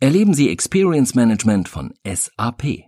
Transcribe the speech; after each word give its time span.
Erleben 0.00 0.34
Sie 0.34 0.50
Experience 0.50 1.14
Management 1.14 1.68
von 1.68 1.94
SAP. 2.04 2.84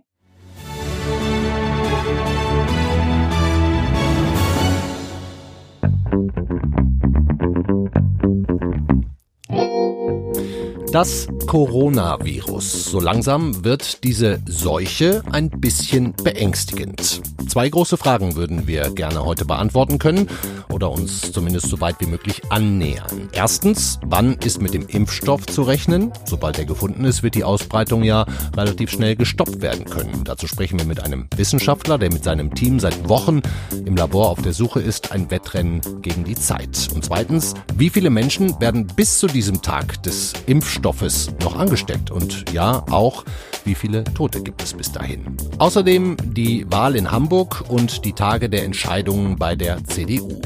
Das 10.91 11.27
Coronavirus. 11.47 12.91
So 12.91 12.99
langsam 12.99 13.63
wird 13.63 14.03
diese 14.03 14.41
Seuche 14.47 15.23
ein 15.31 15.49
bisschen 15.49 16.13
beängstigend. 16.21 17.21
Zwei 17.47 17.69
große 17.69 17.95
Fragen 17.95 18.35
würden 18.35 18.67
wir 18.67 18.89
gerne 18.89 19.23
heute 19.23 19.45
beantworten 19.45 19.97
können 19.97 20.27
oder 20.69 20.91
uns 20.91 21.31
zumindest 21.31 21.69
so 21.69 21.79
weit 21.79 21.95
wie 21.99 22.05
möglich 22.05 22.41
annähern. 22.49 23.29
Erstens, 23.31 23.97
wann 24.05 24.33
ist 24.33 24.61
mit 24.61 24.73
dem 24.73 24.85
Impfstoff 24.87 25.45
zu 25.45 25.63
rechnen? 25.63 26.11
Sobald 26.25 26.59
er 26.59 26.65
gefunden 26.65 27.05
ist, 27.05 27.23
wird 27.23 27.35
die 27.35 27.45
Ausbreitung 27.45 28.03
ja 28.03 28.25
relativ 28.55 28.91
schnell 28.91 29.15
gestoppt 29.15 29.61
werden 29.61 29.85
können. 29.85 30.25
Dazu 30.25 30.47
sprechen 30.47 30.77
wir 30.77 30.85
mit 30.85 31.01
einem 31.01 31.27
Wissenschaftler, 31.35 31.97
der 31.97 32.11
mit 32.11 32.25
seinem 32.25 32.53
Team 32.53 32.81
seit 32.81 33.07
Wochen 33.07 33.41
im 33.85 33.95
Labor 33.95 34.29
auf 34.29 34.41
der 34.41 34.53
Suche 34.53 34.81
ist, 34.81 35.13
ein 35.13 35.31
Wettrennen 35.31 35.79
gegen 36.01 36.25
die 36.25 36.35
Zeit. 36.35 36.89
Und 36.93 37.05
zweitens, 37.05 37.53
wie 37.75 37.89
viele 37.89 38.09
Menschen 38.09 38.59
werden 38.59 38.85
bis 38.85 39.19
zu 39.19 39.27
diesem 39.27 39.61
Tag 39.61 40.03
des 40.03 40.33
Impfstoffes 40.45 41.29
noch 41.43 41.55
angesteckt? 41.55 42.11
Und 42.11 42.51
ja, 42.51 42.83
auch, 42.89 43.23
wie 43.65 43.75
viele 43.75 44.03
Tote 44.03 44.41
gibt 44.41 44.61
es 44.61 44.73
bis 44.73 44.91
dahin? 44.91 45.37
Außerdem 45.57 46.17
die 46.23 46.65
Wahl 46.69 46.95
in 46.95 47.11
Hamburg 47.11 47.63
und 47.69 48.05
die 48.05 48.13
Tage 48.13 48.49
der 48.49 48.63
Entscheidungen 48.63 49.37
bei 49.37 49.55
der 49.55 49.83
CDU. 49.83 50.41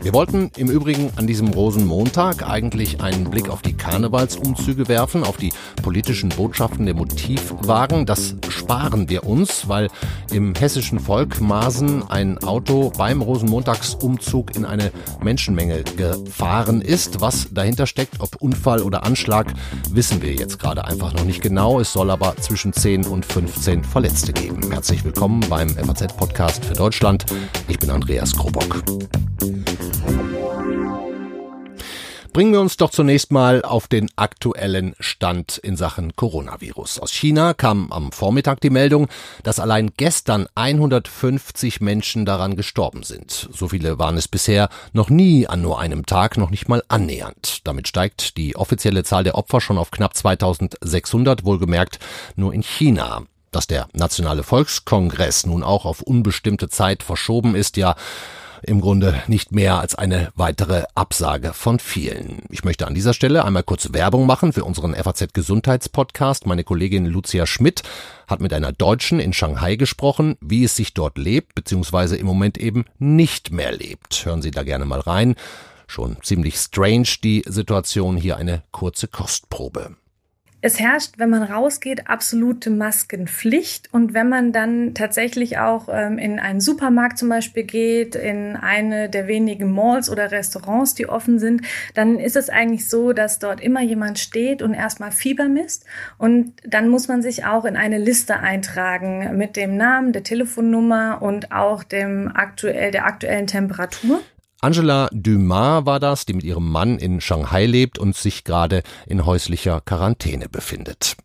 Wir 0.00 0.12
wollten 0.12 0.50
im 0.56 0.70
Übrigen 0.70 1.10
an 1.16 1.26
diesem 1.26 1.48
Rosenmontag 1.48 2.48
eigentlich 2.48 3.00
einen 3.00 3.28
Blick 3.28 3.48
auf 3.48 3.62
die 3.62 3.76
Karnevalsumzüge 3.76 4.86
werfen, 4.86 5.24
auf 5.24 5.36
die 5.36 5.52
politischen 5.82 6.28
Botschaften 6.28 6.86
der 6.86 6.94
Motivwagen. 6.94 8.06
Das 8.06 8.36
sparen 8.48 9.08
wir 9.08 9.24
uns, 9.26 9.68
weil 9.68 9.88
im 10.32 10.54
hessischen 10.54 11.00
Volk 11.00 11.40
Maßen 11.40 12.08
ein 12.08 12.38
Auto 12.38 12.92
beim 12.96 13.22
Rosenmontagsumzug 13.22 14.54
in 14.54 14.64
eine 14.64 14.92
Menschenmenge 15.20 15.82
gefahren 15.82 16.80
ist. 16.80 17.20
Was 17.20 17.48
dahinter 17.52 17.86
steckt, 17.86 18.20
ob 18.20 18.36
Unfall 18.40 18.82
oder 18.82 19.04
Anschlag, 19.04 19.52
wissen 19.90 20.22
wir 20.22 20.32
jetzt 20.32 20.60
gerade 20.60 20.84
einfach 20.84 21.12
noch 21.12 21.24
nicht 21.24 21.42
genau. 21.42 21.80
Es 21.80 21.92
soll 21.92 22.10
aber 22.10 22.36
zwischen 22.36 22.72
10 22.72 23.04
und 23.06 23.26
15 23.26 23.82
Verletzte 23.82 24.32
geben. 24.32 24.70
Herzlich 24.70 25.04
willkommen 25.04 25.44
beim 25.50 25.70
FAZ-Podcast 25.70 26.64
für 26.64 26.74
Deutschland. 26.74 27.26
Ich 27.66 27.80
bin 27.80 27.90
Andreas 27.90 28.36
Krobock. 28.36 28.84
Bringen 32.32 32.52
wir 32.52 32.60
uns 32.60 32.76
doch 32.76 32.90
zunächst 32.90 33.32
mal 33.32 33.62
auf 33.62 33.88
den 33.88 34.10
aktuellen 34.16 34.94
Stand 35.00 35.58
in 35.58 35.76
Sachen 35.76 36.14
Coronavirus. 36.14 37.00
Aus 37.00 37.10
China 37.10 37.54
kam 37.54 37.90
am 37.90 38.12
Vormittag 38.12 38.60
die 38.60 38.70
Meldung, 38.70 39.08
dass 39.42 39.58
allein 39.58 39.92
gestern 39.96 40.46
150 40.54 41.80
Menschen 41.80 42.26
daran 42.26 42.54
gestorben 42.54 43.02
sind. 43.02 43.48
So 43.52 43.68
viele 43.68 43.98
waren 43.98 44.16
es 44.16 44.28
bisher 44.28 44.68
noch 44.92 45.10
nie 45.10 45.46
an 45.46 45.62
nur 45.62 45.80
einem 45.80 46.06
Tag, 46.06 46.36
noch 46.36 46.50
nicht 46.50 46.68
mal 46.68 46.82
annähernd. 46.88 47.66
Damit 47.66 47.88
steigt 47.88 48.36
die 48.36 48.56
offizielle 48.56 49.04
Zahl 49.04 49.24
der 49.24 49.34
Opfer 49.34 49.60
schon 49.60 49.78
auf 49.78 49.90
knapp 49.90 50.14
2600, 50.14 51.44
wohlgemerkt 51.44 51.98
nur 52.36 52.52
in 52.52 52.62
China. 52.62 53.22
Dass 53.50 53.66
der 53.66 53.88
Nationale 53.94 54.42
Volkskongress 54.42 55.46
nun 55.46 55.62
auch 55.62 55.86
auf 55.86 56.02
unbestimmte 56.02 56.68
Zeit 56.68 57.02
verschoben 57.02 57.54
ist, 57.54 57.78
ja, 57.78 57.96
im 58.62 58.80
Grunde 58.80 59.22
nicht 59.26 59.52
mehr 59.52 59.78
als 59.78 59.94
eine 59.94 60.30
weitere 60.34 60.84
Absage 60.94 61.52
von 61.52 61.78
vielen. 61.78 62.42
Ich 62.50 62.64
möchte 62.64 62.86
an 62.86 62.94
dieser 62.94 63.14
Stelle 63.14 63.44
einmal 63.44 63.62
kurz 63.62 63.92
Werbung 63.92 64.26
machen 64.26 64.52
für 64.52 64.64
unseren 64.64 64.94
FAZ 64.94 65.32
Gesundheitspodcast. 65.32 66.46
Meine 66.46 66.64
Kollegin 66.64 67.06
Lucia 67.06 67.46
Schmidt 67.46 67.82
hat 68.26 68.40
mit 68.40 68.52
einer 68.52 68.72
Deutschen 68.72 69.20
in 69.20 69.32
Shanghai 69.32 69.76
gesprochen, 69.76 70.36
wie 70.40 70.64
es 70.64 70.76
sich 70.76 70.94
dort 70.94 71.18
lebt, 71.18 71.54
beziehungsweise 71.54 72.16
im 72.16 72.26
Moment 72.26 72.58
eben 72.58 72.84
nicht 72.98 73.52
mehr 73.52 73.72
lebt. 73.72 74.24
Hören 74.24 74.42
Sie 74.42 74.50
da 74.50 74.62
gerne 74.62 74.84
mal 74.84 75.00
rein. 75.00 75.34
Schon 75.86 76.18
ziemlich 76.22 76.56
strange 76.56 77.08
die 77.22 77.44
Situation, 77.46 78.16
hier 78.16 78.36
eine 78.36 78.62
kurze 78.72 79.08
Kostprobe. 79.08 79.96
Es 80.60 80.80
herrscht, 80.80 81.14
wenn 81.18 81.30
man 81.30 81.44
rausgeht, 81.44 82.08
absolute 82.08 82.70
Maskenpflicht. 82.70 83.92
Und 83.92 84.12
wenn 84.12 84.28
man 84.28 84.52
dann 84.52 84.92
tatsächlich 84.92 85.58
auch 85.58 85.88
ähm, 85.88 86.18
in 86.18 86.40
einen 86.40 86.60
Supermarkt 86.60 87.16
zum 87.16 87.28
Beispiel 87.28 87.62
geht, 87.62 88.16
in 88.16 88.56
eine 88.56 89.08
der 89.08 89.28
wenigen 89.28 89.70
Malls 89.70 90.10
oder 90.10 90.32
Restaurants, 90.32 90.96
die 90.96 91.08
offen 91.08 91.38
sind, 91.38 91.62
dann 91.94 92.18
ist 92.18 92.34
es 92.34 92.50
eigentlich 92.50 92.88
so, 92.88 93.12
dass 93.12 93.38
dort 93.38 93.60
immer 93.60 93.82
jemand 93.82 94.18
steht 94.18 94.60
und 94.60 94.74
erstmal 94.74 95.12
Fieber 95.12 95.48
misst. 95.48 95.84
Und 96.18 96.54
dann 96.66 96.88
muss 96.88 97.06
man 97.06 97.22
sich 97.22 97.44
auch 97.44 97.64
in 97.64 97.76
eine 97.76 97.98
Liste 97.98 98.40
eintragen 98.40 99.36
mit 99.36 99.54
dem 99.54 99.76
Namen, 99.76 100.12
der 100.12 100.24
Telefonnummer 100.24 101.22
und 101.22 101.52
auch 101.52 101.84
dem 101.84 102.32
aktuell, 102.34 102.90
der 102.90 103.06
aktuellen 103.06 103.46
Temperatur. 103.46 104.20
Angela 104.60 105.08
Dumas 105.12 105.86
war 105.86 106.00
das, 106.00 106.26
die 106.26 106.32
mit 106.32 106.44
ihrem 106.44 106.68
Mann 106.68 106.98
in 106.98 107.20
Shanghai 107.20 107.66
lebt 107.66 107.96
und 107.96 108.16
sich 108.16 108.42
gerade 108.42 108.82
in 109.06 109.24
häuslicher 109.24 109.80
Quarantäne 109.80 110.48
befindet. 110.48 111.16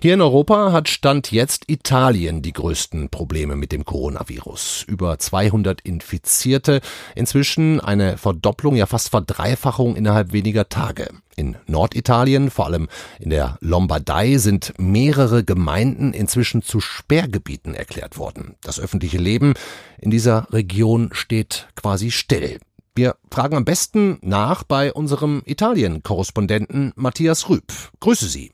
Hier 0.00 0.14
in 0.14 0.20
Europa 0.20 0.70
hat 0.70 0.88
Stand 0.88 1.32
jetzt 1.32 1.64
Italien 1.68 2.40
die 2.40 2.52
größten 2.52 3.10
Probleme 3.10 3.56
mit 3.56 3.72
dem 3.72 3.84
Coronavirus. 3.84 4.84
Über 4.86 5.18
200 5.18 5.80
Infizierte, 5.80 6.80
inzwischen 7.16 7.80
eine 7.80 8.16
Verdopplung, 8.16 8.76
ja 8.76 8.86
fast 8.86 9.08
Verdreifachung 9.08 9.96
innerhalb 9.96 10.32
weniger 10.32 10.68
Tage. 10.68 11.08
In 11.34 11.56
Norditalien, 11.66 12.48
vor 12.48 12.66
allem 12.66 12.88
in 13.18 13.30
der 13.30 13.58
Lombardei, 13.60 14.38
sind 14.38 14.72
mehrere 14.78 15.42
Gemeinden 15.42 16.12
inzwischen 16.12 16.62
zu 16.62 16.80
Sperrgebieten 16.80 17.74
erklärt 17.74 18.18
worden. 18.18 18.54
Das 18.62 18.78
öffentliche 18.78 19.18
Leben 19.18 19.54
in 20.00 20.10
dieser 20.10 20.46
Region 20.52 21.10
steht 21.12 21.68
quasi 21.74 22.12
still. 22.12 22.60
Wir 22.98 23.14
fragen 23.30 23.56
am 23.56 23.64
besten 23.64 24.18
nach 24.22 24.64
bei 24.64 24.92
unserem 24.92 25.42
Italien-Korrespondenten 25.46 26.92
Matthias 26.96 27.48
Rüb. 27.48 27.62
Grüße 28.00 28.26
Sie. 28.26 28.50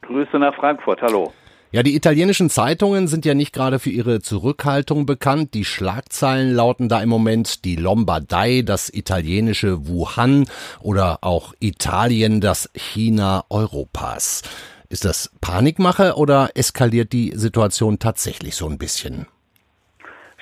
Grüße 0.00 0.38
nach 0.38 0.54
Frankfurt. 0.54 1.02
Hallo. 1.02 1.34
Ja, 1.70 1.82
die 1.82 1.94
italienischen 1.94 2.48
Zeitungen 2.48 3.08
sind 3.08 3.26
ja 3.26 3.34
nicht 3.34 3.52
gerade 3.52 3.78
für 3.78 3.90
ihre 3.90 4.22
Zurückhaltung 4.22 5.04
bekannt. 5.04 5.52
Die 5.52 5.66
Schlagzeilen 5.66 6.54
lauten 6.54 6.88
da 6.88 7.02
im 7.02 7.10
Moment 7.10 7.66
die 7.66 7.76
Lombardei, 7.76 8.62
das 8.62 8.88
italienische 8.88 9.86
Wuhan 9.86 10.46
oder 10.80 11.18
auch 11.20 11.52
Italien, 11.60 12.40
das 12.40 12.70
China 12.72 13.44
Europas. 13.50 14.44
Ist 14.88 15.04
das 15.04 15.30
Panikmache 15.42 16.14
oder 16.14 16.52
eskaliert 16.54 17.12
die 17.12 17.34
Situation 17.36 17.98
tatsächlich 17.98 18.56
so 18.56 18.66
ein 18.66 18.78
bisschen? 18.78 19.26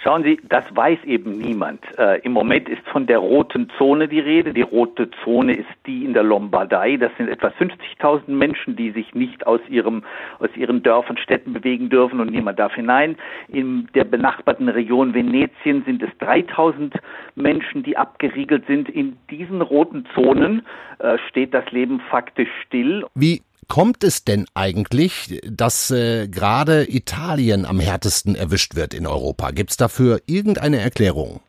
Schauen 0.07 0.23
Sie, 0.23 0.39
das 0.49 0.63
weiß 0.73 1.01
eben 1.03 1.37
niemand. 1.37 1.81
Äh, 1.99 2.21
Im 2.21 2.31
Moment 2.31 2.69
ist 2.69 2.87
von 2.93 3.09
der 3.09 3.19
roten 3.19 3.69
Zone 3.77 4.07
die 4.07 4.21
Rede. 4.21 4.55
Die 4.55 4.63
rote 4.63 5.11
Zone 5.25 5.57
ist 5.57 5.67
die 5.85 6.05
in 6.05 6.15
der 6.15 6.23
Lombardei. 6.23 6.97
Das 6.97 7.11
sind 7.19 7.29
etwa 7.29 7.49
50.000 7.49 8.31
Menschen, 8.31 8.77
die 8.77 8.93
sich 8.93 9.17
nicht 9.17 9.49
aus, 9.49 9.59
ihrem, 9.69 10.05
aus 10.39 10.51
ihren 10.55 10.85
Dörfern, 10.85 11.19
Städten 11.19 11.53
bewegen 11.55 11.89
dürfen 11.89 12.21
und 12.21 12.31
niemand 12.31 12.61
darf 12.61 12.73
hinein. 12.75 13.17
In 13.49 13.89
der 13.97 14.05
benachbarten 14.05 14.69
Region 14.69 15.13
Venetien 15.13 15.83
sind 15.85 16.01
es 16.05 16.11
3.000 16.21 16.93
Menschen, 17.35 17.83
die 17.83 17.97
abgeriegelt 17.97 18.65
sind. 18.69 18.89
In 18.89 19.17
diesen 19.29 19.61
roten 19.61 20.07
Zonen 20.15 20.65
äh, 21.01 21.19
steht 21.29 21.53
das 21.53 21.69
Leben 21.73 21.99
faktisch 21.99 22.51
still. 22.65 23.05
Wie 23.17 23.43
kommt 23.69 24.05
es 24.05 24.25
denn 24.25 24.47
eigentlich, 24.55 25.41
dass 25.45 25.91
äh, 25.91 26.29
gerade 26.29 26.91
Italien 26.91 27.65
am 27.65 27.81
härtesten 27.81 28.35
erwischt 28.35 28.75
wird 28.75 28.95
in 28.95 29.07
Europa? 29.07 29.51
Gibt 29.51 29.71
es 29.71 29.77
dafür 29.77 30.21
irgendeine 30.27 30.79
Erklärung? 30.79 31.41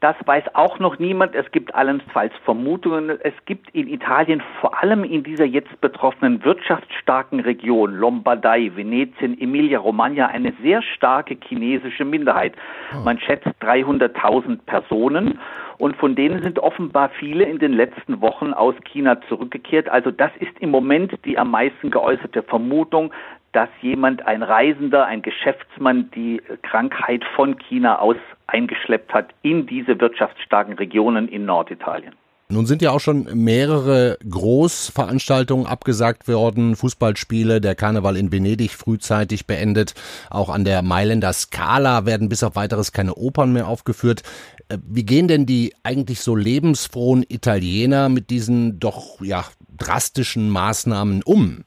Das 0.00 0.14
weiß 0.24 0.44
auch 0.54 0.78
noch 0.78 1.00
niemand. 1.00 1.34
Es 1.34 1.50
gibt 1.50 1.74
allenfalls 1.74 2.32
Vermutungen. 2.44 3.18
Es 3.20 3.34
gibt 3.46 3.68
in 3.70 3.88
Italien, 3.88 4.40
vor 4.60 4.80
allem 4.80 5.02
in 5.02 5.24
dieser 5.24 5.44
jetzt 5.44 5.80
betroffenen 5.80 6.44
wirtschaftsstarken 6.44 7.40
Region, 7.40 7.96
Lombardei, 7.96 8.70
Venetien, 8.76 9.40
Emilia-Romagna, 9.40 10.28
eine 10.28 10.52
sehr 10.62 10.82
starke 10.82 11.36
chinesische 11.42 12.04
Minderheit. 12.04 12.54
Ah. 12.92 13.00
Man 13.04 13.18
schätzt 13.18 13.48
300.000 13.60 14.60
Personen. 14.66 15.40
Und 15.78 15.96
von 15.96 16.16
denen 16.16 16.42
sind 16.42 16.58
offenbar 16.58 17.08
viele 17.08 17.44
in 17.44 17.60
den 17.60 17.72
letzten 17.72 18.20
Wochen 18.20 18.52
aus 18.52 18.74
China 18.84 19.20
zurückgekehrt. 19.28 19.88
Also 19.88 20.10
das 20.10 20.32
ist 20.40 20.58
im 20.58 20.70
Moment 20.70 21.12
die 21.24 21.38
am 21.38 21.52
meisten 21.52 21.90
geäußerte 21.90 22.42
Vermutung, 22.42 23.12
dass 23.52 23.68
jemand, 23.80 24.26
ein 24.26 24.42
Reisender, 24.42 25.06
ein 25.06 25.22
Geschäftsmann 25.22 26.10
die 26.14 26.42
Krankheit 26.62 27.24
von 27.34 27.58
China 27.58 27.98
aus 27.98 28.16
eingeschleppt 28.46 29.12
hat 29.12 29.30
in 29.42 29.66
diese 29.66 30.00
wirtschaftsstarken 30.00 30.74
Regionen 30.74 31.28
in 31.28 31.44
Norditalien. 31.44 32.14
Nun 32.50 32.64
sind 32.64 32.80
ja 32.80 32.92
auch 32.92 33.00
schon 33.00 33.28
mehrere 33.34 34.16
Großveranstaltungen 34.26 35.66
abgesagt 35.66 36.28
worden, 36.28 36.76
Fußballspiele, 36.76 37.60
der 37.60 37.74
Karneval 37.74 38.16
in 38.16 38.32
Venedig 38.32 38.70
frühzeitig 38.70 39.46
beendet, 39.46 39.92
auch 40.30 40.48
an 40.48 40.64
der 40.64 40.80
Mailänder 40.80 41.34
Scala 41.34 42.06
werden 42.06 42.30
bis 42.30 42.42
auf 42.42 42.56
weiteres 42.56 42.92
keine 42.92 43.16
Opern 43.16 43.52
mehr 43.52 43.68
aufgeführt. 43.68 44.22
Äh, 44.70 44.78
wie 44.86 45.04
gehen 45.04 45.28
denn 45.28 45.44
die 45.44 45.74
eigentlich 45.82 46.20
so 46.20 46.34
lebensfrohen 46.34 47.22
Italiener 47.28 48.08
mit 48.08 48.30
diesen 48.30 48.80
doch 48.80 49.20
ja 49.20 49.44
drastischen 49.76 50.48
Maßnahmen 50.48 51.22
um? 51.24 51.64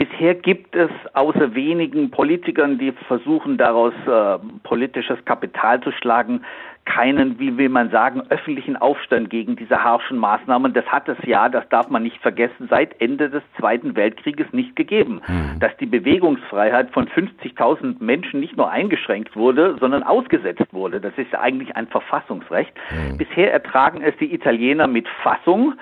Bisher 0.00 0.34
gibt 0.34 0.74
es 0.74 0.88
außer 1.12 1.54
wenigen 1.54 2.10
Politikern, 2.10 2.78
die 2.78 2.90
versuchen 3.06 3.58
daraus 3.58 3.92
äh, 4.06 4.38
politisches 4.62 5.22
Kapital 5.26 5.82
zu 5.82 5.92
schlagen, 5.92 6.40
keinen, 6.86 7.38
wie 7.38 7.58
will 7.58 7.68
man 7.68 7.90
sagen, 7.90 8.22
öffentlichen 8.30 8.78
Aufstand 8.78 9.28
gegen 9.28 9.56
diese 9.56 9.84
harschen 9.84 10.16
Maßnahmen. 10.16 10.72
Das 10.72 10.86
hat 10.86 11.06
es 11.10 11.18
ja, 11.26 11.50
das 11.50 11.68
darf 11.68 11.90
man 11.90 12.02
nicht 12.02 12.16
vergessen, 12.22 12.66
seit 12.70 12.98
Ende 12.98 13.28
des 13.28 13.42
Zweiten 13.58 13.94
Weltkrieges 13.94 14.46
nicht 14.52 14.74
gegeben. 14.74 15.20
Mhm. 15.28 15.60
Dass 15.60 15.76
die 15.76 15.84
Bewegungsfreiheit 15.84 16.92
von 16.92 17.06
50.000 17.06 18.02
Menschen 18.02 18.40
nicht 18.40 18.56
nur 18.56 18.70
eingeschränkt 18.70 19.36
wurde, 19.36 19.76
sondern 19.80 20.02
ausgesetzt 20.02 20.72
wurde. 20.72 21.02
Das 21.02 21.12
ist 21.18 21.34
eigentlich 21.34 21.76
ein 21.76 21.88
Verfassungsrecht. 21.88 22.72
Mhm. 22.90 23.18
Bisher 23.18 23.52
ertragen 23.52 24.00
es 24.00 24.16
die 24.16 24.32
Italiener 24.32 24.86
mit 24.86 25.06
Fassung. 25.22 25.74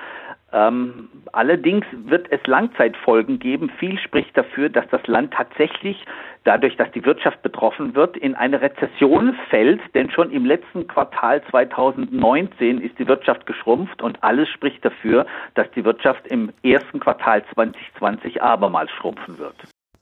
Ähm, 0.51 1.09
allerdings 1.33 1.85
wird 1.93 2.27
es 2.31 2.41
Langzeitfolgen 2.47 3.39
geben. 3.39 3.71
Viel 3.79 3.99
spricht 3.99 4.37
dafür, 4.37 4.71
dass 4.71 4.87
das 4.91 5.07
Land 5.07 5.35
tatsächlich, 5.35 6.05
dadurch, 6.45 6.77
dass 6.77 6.91
die 6.93 7.05
Wirtschaft 7.05 7.43
betroffen 7.43 7.95
wird, 7.95 8.17
in 8.17 8.35
eine 8.35 8.61
Rezession 8.63 9.35
fällt. 9.51 9.81
Denn 9.95 10.11
schon 10.11 10.31
im 10.31 10.47
letzten 10.47 10.87
Quartal 10.87 11.43
2019 11.51 12.81
ist 12.81 12.99
die 12.99 13.07
Wirtschaft 13.07 13.45
geschrumpft 13.47 14.01
und 14.01 14.23
alles 14.23 14.49
spricht 14.49 14.83
dafür, 14.85 15.27
dass 15.55 15.71
die 15.73 15.85
Wirtschaft 15.85 16.27
im 16.29 16.51
ersten 16.63 17.01
Quartal 17.01 17.45
2020 17.55 18.43
abermals 18.43 18.91
schrumpfen 18.93 19.39
wird. 19.39 19.57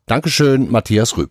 Dankeschön, 0.07 0.71
Matthias 0.71 1.19
Rüb. 1.19 1.31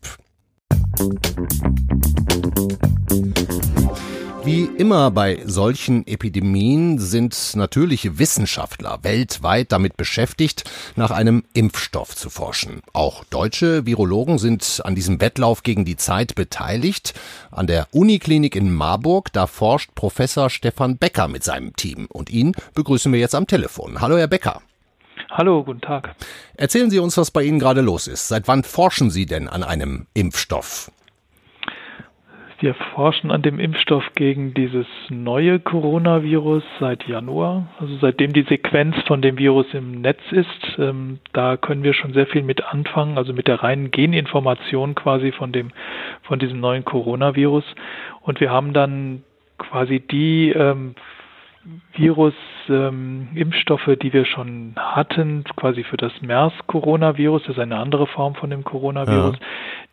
Immer 4.77 5.11
bei 5.11 5.41
solchen 5.45 6.05
Epidemien 6.05 6.99
sind 6.99 7.55
natürliche 7.55 8.19
Wissenschaftler 8.19 8.99
weltweit 9.03 9.71
damit 9.71 9.97
beschäftigt, 9.97 10.63
nach 10.95 11.11
einem 11.11 11.43
Impfstoff 11.53 12.15
zu 12.15 12.29
forschen. 12.29 12.81
Auch 12.93 13.23
deutsche 13.25 13.85
Virologen 13.85 14.37
sind 14.37 14.81
an 14.83 14.95
diesem 14.95 15.21
Wettlauf 15.21 15.63
gegen 15.63 15.85
die 15.85 15.95
Zeit 15.95 16.35
beteiligt. 16.35 17.13
An 17.51 17.67
der 17.67 17.87
Uniklinik 17.91 18.55
in 18.55 18.73
Marburg, 18.73 19.31
da 19.33 19.47
forscht 19.47 19.95
Professor 19.95 20.49
Stefan 20.49 20.97
Becker 20.97 21.27
mit 21.27 21.43
seinem 21.43 21.75
Team. 21.75 22.07
Und 22.11 22.29
ihn 22.29 22.53
begrüßen 22.73 23.11
wir 23.11 23.19
jetzt 23.19 23.35
am 23.35 23.47
Telefon. 23.47 24.01
Hallo, 24.01 24.17
Herr 24.17 24.27
Becker. 24.27 24.61
Hallo, 25.31 25.63
guten 25.63 25.81
Tag. 25.81 26.15
Erzählen 26.55 26.89
Sie 26.89 26.99
uns, 26.99 27.17
was 27.17 27.31
bei 27.31 27.43
Ihnen 27.43 27.59
gerade 27.59 27.81
los 27.81 28.07
ist. 28.07 28.27
Seit 28.27 28.47
wann 28.47 28.63
forschen 28.63 29.09
Sie 29.09 29.25
denn 29.25 29.47
an 29.47 29.63
einem 29.63 30.07
Impfstoff? 30.13 30.91
Wir 32.65 32.73
forschen 32.73 33.29
an 33.29 33.43
dem 33.43 33.59
Impfstoff 33.59 34.03
gegen 34.15 34.55
dieses 34.55 34.87
neue 35.09 35.59
Coronavirus 35.59 36.63
seit 36.79 37.07
Januar, 37.07 37.67
also 37.79 37.95
seitdem 38.01 38.33
die 38.33 38.41
Sequenz 38.41 38.95
von 39.05 39.21
dem 39.21 39.37
Virus 39.37 39.67
im 39.73 40.01
Netz 40.01 40.19
ist. 40.31 40.79
Ähm, 40.79 41.19
da 41.31 41.57
können 41.57 41.83
wir 41.83 41.93
schon 41.93 42.13
sehr 42.13 42.25
viel 42.25 42.41
mit 42.41 42.63
anfangen, 42.63 43.19
also 43.19 43.33
mit 43.33 43.47
der 43.47 43.61
reinen 43.61 43.91
Geninformation 43.91 44.95
quasi 44.95 45.31
von 45.31 45.51
dem, 45.51 45.69
von 46.23 46.39
diesem 46.39 46.59
neuen 46.59 46.83
Coronavirus. 46.83 47.65
Und 48.21 48.39
wir 48.39 48.49
haben 48.49 48.73
dann 48.73 49.21
quasi 49.59 49.99
die 49.99 50.49
ähm, 50.49 50.95
Virus-Impfstoffe, 51.93 53.87
ähm, 53.89 53.99
die 53.99 54.11
wir 54.11 54.25
schon 54.25 54.73
hatten, 54.75 55.43
quasi 55.55 55.83
für 55.83 55.97
das 55.97 56.19
MERS-Coronavirus, 56.19 57.43
das 57.43 57.57
ist 57.57 57.61
eine 57.61 57.77
andere 57.77 58.07
Form 58.07 58.33
von 58.33 58.49
dem 58.49 58.63
Coronavirus, 58.63 59.35
ja. 59.35 59.45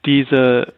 diese 0.06 0.72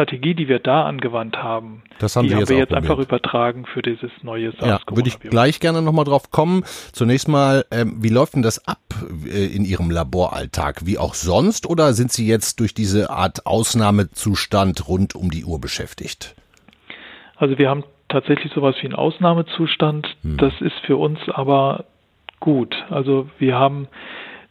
Strategie, 0.00 0.34
die 0.34 0.48
wir 0.48 0.60
da 0.60 0.84
angewandt 0.84 1.36
haben, 1.36 1.82
das 1.98 2.16
haben 2.16 2.26
die 2.26 2.32
haben 2.32 2.40
jetzt 2.40 2.48
wir 2.48 2.56
jetzt 2.56 2.72
einfach 2.72 2.98
übertragen 2.98 3.66
für 3.66 3.82
dieses 3.82 4.10
neue 4.22 4.50
SARS-CoV-2. 4.52 4.66
Ja, 4.66 4.96
würde 4.96 5.08
ich 5.08 5.20
gleich 5.20 5.60
gerne 5.60 5.82
nochmal 5.82 6.06
drauf 6.06 6.30
kommen. 6.30 6.62
Zunächst 6.92 7.28
mal, 7.28 7.66
ähm, 7.70 7.96
wie 8.00 8.08
läuft 8.08 8.34
denn 8.34 8.42
das 8.42 8.66
ab 8.66 8.78
äh, 9.26 9.44
in 9.54 9.66
Ihrem 9.66 9.90
Laboralltag? 9.90 10.86
Wie 10.86 10.96
auch 10.96 11.12
sonst? 11.12 11.68
Oder 11.68 11.92
sind 11.92 12.12
Sie 12.12 12.26
jetzt 12.26 12.60
durch 12.60 12.72
diese 12.72 13.10
Art 13.10 13.44
Ausnahmezustand 13.44 14.88
rund 14.88 15.14
um 15.14 15.30
die 15.30 15.44
Uhr 15.44 15.60
beschäftigt? 15.60 16.34
Also 17.36 17.58
wir 17.58 17.68
haben 17.68 17.84
tatsächlich 18.08 18.50
sowas 18.54 18.76
wie 18.80 18.86
einen 18.86 18.94
Ausnahmezustand. 18.94 20.08
Hm. 20.22 20.38
Das 20.38 20.54
ist 20.60 20.78
für 20.86 20.96
uns 20.96 21.18
aber 21.28 21.84
gut. 22.38 22.74
Also 22.88 23.28
wir 23.38 23.56
haben 23.56 23.86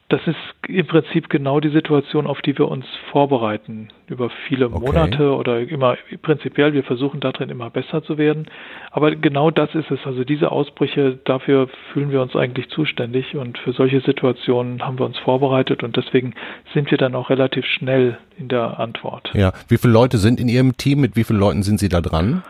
das 0.10 0.22
ist 0.26 0.38
im 0.68 0.88
Prinzip 0.88 1.30
genau 1.30 1.60
die 1.60 1.70
Situation, 1.70 2.26
auf 2.26 2.42
die 2.42 2.58
wir 2.58 2.68
uns 2.68 2.86
vorbereiten 3.12 3.90
über 4.08 4.32
viele 4.48 4.68
Monate 4.68 5.32
okay. 5.32 5.40
oder 5.40 5.60
immer 5.60 5.98
prinzipiell. 6.24 6.74
Wir 6.74 6.84
versuchen 6.84 7.20
darin 7.20 7.50
immer 7.50 7.70
besser 7.70 8.04
zu 8.04 8.18
werden. 8.18 8.48
Aber 8.90 9.16
genau 9.16 9.52
das 9.52 9.74
ist 9.76 9.92
es. 9.92 10.00
Also 10.06 10.24
diese 10.24 10.52
Ausbrüche, 10.52 11.20
dafür 11.26 11.70
fühlen 11.94 12.12
wir 12.12 12.24
uns 12.24 12.36
eigentlich 12.36 12.70
zuständig 12.70 13.36
und 13.36 13.60
für 13.60 13.72
solche 13.72 14.02
Situationen 14.02 14.82
haben 14.82 14.98
wir 14.98 15.06
uns 15.06 15.18
vorbereitet 15.20 15.84
und 15.84 15.96
deswegen 15.96 16.34
sind 16.74 16.90
wir 16.90 16.98
dann 16.98 17.14
auch 17.14 17.30
relativ 17.30 17.66
schnell 17.66 18.18
in 18.40 18.48
der 18.48 18.80
Antwort. 18.80 19.30
Ja. 19.36 19.54
Wie 19.68 19.78
viele 19.78 19.94
Leute 19.94 20.18
sind 20.18 20.40
in 20.40 20.50
Ihrem 20.50 20.76
Team? 20.76 21.02
Mit 21.02 21.16
wie 21.16 21.24
vielen 21.24 21.40
Leuten 21.40 21.62
sind 21.62 21.80
Sie 21.80 21.90
da 21.90 22.02
dran? 22.02 22.42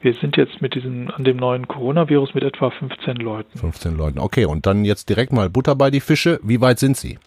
Wir 0.00 0.14
sind 0.14 0.36
jetzt 0.36 0.62
mit 0.62 0.74
diesem, 0.74 1.10
an 1.10 1.24
dem 1.24 1.36
neuen 1.36 1.66
Coronavirus 1.66 2.34
mit 2.34 2.44
etwa 2.44 2.70
15 2.70 3.16
Leuten. 3.16 3.58
15 3.58 3.96
Leuten, 3.96 4.18
okay. 4.20 4.44
Und 4.44 4.66
dann 4.66 4.84
jetzt 4.84 5.08
direkt 5.08 5.32
mal 5.32 5.50
Butter 5.50 5.74
bei 5.74 5.90
die 5.90 6.00
Fische. 6.00 6.38
Wie 6.42 6.60
weit 6.60 6.78
sind 6.78 6.96
Sie? 6.96 7.18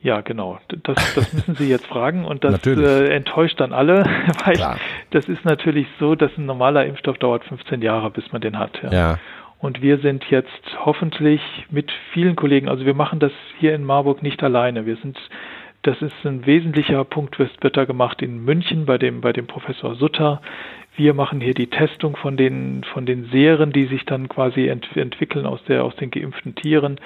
Ja, 0.00 0.20
genau. 0.20 0.60
Das, 0.84 0.96
das 1.14 1.32
müssen 1.32 1.56
Sie 1.56 1.68
jetzt 1.68 1.86
fragen 1.86 2.24
und 2.24 2.44
das 2.44 2.64
äh, 2.66 3.08
enttäuscht 3.08 3.58
dann 3.58 3.72
alle, 3.72 4.04
weil 4.44 4.54
Klar. 4.54 4.78
das 5.10 5.28
ist 5.28 5.44
natürlich 5.44 5.88
so, 5.98 6.14
dass 6.14 6.30
ein 6.38 6.46
normaler 6.46 6.86
Impfstoff 6.86 7.18
dauert 7.18 7.44
15 7.44 7.82
Jahre, 7.82 8.10
bis 8.10 8.30
man 8.30 8.40
den 8.40 8.58
hat. 8.58 8.80
Ja. 8.82 8.92
ja. 8.92 9.18
Und 9.58 9.82
wir 9.82 9.98
sind 9.98 10.24
jetzt 10.30 10.62
hoffentlich 10.84 11.40
mit 11.68 11.90
vielen 12.12 12.36
Kollegen, 12.36 12.68
also 12.68 12.86
wir 12.86 12.94
machen 12.94 13.18
das 13.18 13.32
hier 13.58 13.74
in 13.74 13.82
Marburg 13.82 14.22
nicht 14.22 14.40
alleine. 14.44 14.86
Wir 14.86 14.96
sind 14.98 15.18
das 15.82 16.00
ist 16.02 16.12
ein 16.24 16.44
wesentlicher 16.46 17.04
Punkt, 17.04 17.38
wird 17.38 17.76
da 17.76 17.84
gemacht 17.84 18.20
in 18.22 18.44
München 18.44 18.84
bei 18.84 18.98
dem, 18.98 19.20
bei 19.20 19.32
dem 19.32 19.46
Professor 19.46 19.94
Sutter. 19.94 20.42
Wir 20.96 21.14
machen 21.14 21.40
hier 21.40 21.54
die 21.54 21.68
Testung 21.70 22.16
von 22.16 22.36
den, 22.36 22.82
von 22.92 23.06
den 23.06 23.26
Serien, 23.26 23.72
die 23.72 23.86
sich 23.86 24.04
dann 24.04 24.28
quasi 24.28 24.66
ent, 24.66 24.88
entwickeln 24.96 25.46
aus 25.46 25.62
der, 25.64 25.84
aus 25.84 25.94
den 25.96 26.10
geimpften 26.10 26.56
Tieren. 26.56 26.98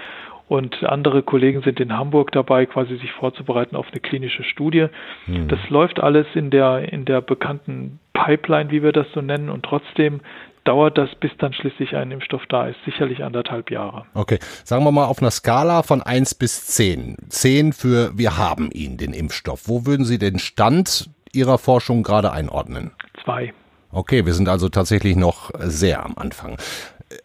Und 0.48 0.84
andere 0.84 1.22
Kollegen 1.22 1.62
sind 1.62 1.80
in 1.80 1.96
Hamburg 1.96 2.32
dabei, 2.32 2.66
quasi 2.66 2.96
sich 2.96 3.12
vorzubereiten 3.12 3.76
auf 3.76 3.88
eine 3.90 4.00
klinische 4.00 4.42
Studie. 4.42 4.86
Mhm. 5.26 5.48
Das 5.48 5.60
läuft 5.70 6.00
alles 6.00 6.26
in 6.34 6.50
der, 6.50 6.92
in 6.92 7.04
der 7.04 7.20
bekannten 7.20 8.00
Pipeline, 8.12 8.70
wie 8.70 8.82
wir 8.82 8.92
das 8.92 9.10
so 9.12 9.20
nennen. 9.20 9.48
Und 9.48 9.64
trotzdem 9.64 10.20
dauert 10.64 10.98
das, 10.98 11.10
bis 11.20 11.30
dann 11.38 11.52
schließlich 11.52 11.94
ein 11.94 12.10
Impfstoff 12.10 12.42
da 12.48 12.68
ist, 12.68 12.78
sicherlich 12.84 13.22
anderthalb 13.22 13.70
Jahre. 13.70 14.04
Okay, 14.14 14.38
sagen 14.64 14.84
wir 14.84 14.92
mal 14.92 15.06
auf 15.06 15.20
einer 15.20 15.30
Skala 15.30 15.82
von 15.82 16.02
eins 16.02 16.34
bis 16.34 16.66
zehn. 16.66 17.16
Zehn 17.28 17.72
für 17.72 18.16
wir 18.16 18.36
haben 18.38 18.70
ihn, 18.70 18.96
den 18.96 19.12
Impfstoff. 19.12 19.68
Wo 19.68 19.86
würden 19.86 20.04
Sie 20.04 20.18
den 20.18 20.38
Stand 20.38 21.10
Ihrer 21.32 21.58
Forschung 21.58 22.02
gerade 22.02 22.32
einordnen? 22.32 22.92
Zwei. 23.24 23.52
Okay, 23.90 24.24
wir 24.24 24.32
sind 24.32 24.48
also 24.48 24.68
tatsächlich 24.68 25.16
noch 25.16 25.50
sehr 25.58 26.04
am 26.04 26.14
Anfang 26.16 26.56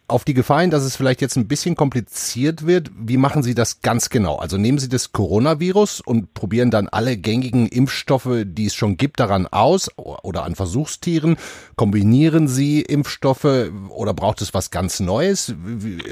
auf 0.06 0.24
die 0.24 0.34
Gefahr 0.34 0.60
hin, 0.60 0.70
dass 0.70 0.82
es 0.82 0.96
vielleicht 0.96 1.20
jetzt 1.20 1.36
ein 1.36 1.48
bisschen 1.48 1.74
kompliziert 1.74 2.66
wird, 2.66 2.90
wie 2.96 3.16
machen 3.16 3.42
Sie 3.42 3.54
das 3.54 3.82
ganz 3.82 4.10
genau? 4.10 4.36
Also 4.36 4.56
nehmen 4.56 4.78
Sie 4.78 4.88
das 4.88 5.12
Coronavirus 5.12 6.00
und 6.00 6.34
probieren 6.34 6.70
dann 6.70 6.88
alle 6.88 7.16
gängigen 7.16 7.66
Impfstoffe, 7.66 8.44
die 8.44 8.66
es 8.66 8.74
schon 8.74 8.96
gibt, 8.96 9.20
daran 9.20 9.46
aus 9.46 9.90
oder 9.96 10.44
an 10.44 10.54
Versuchstieren? 10.54 11.36
Kombinieren 11.76 12.48
Sie 12.48 12.82
Impfstoffe 12.82 13.70
oder 13.90 14.14
braucht 14.14 14.42
es 14.42 14.54
was 14.54 14.70
ganz 14.70 15.00
Neues? 15.00 15.46
Sind 15.46 16.02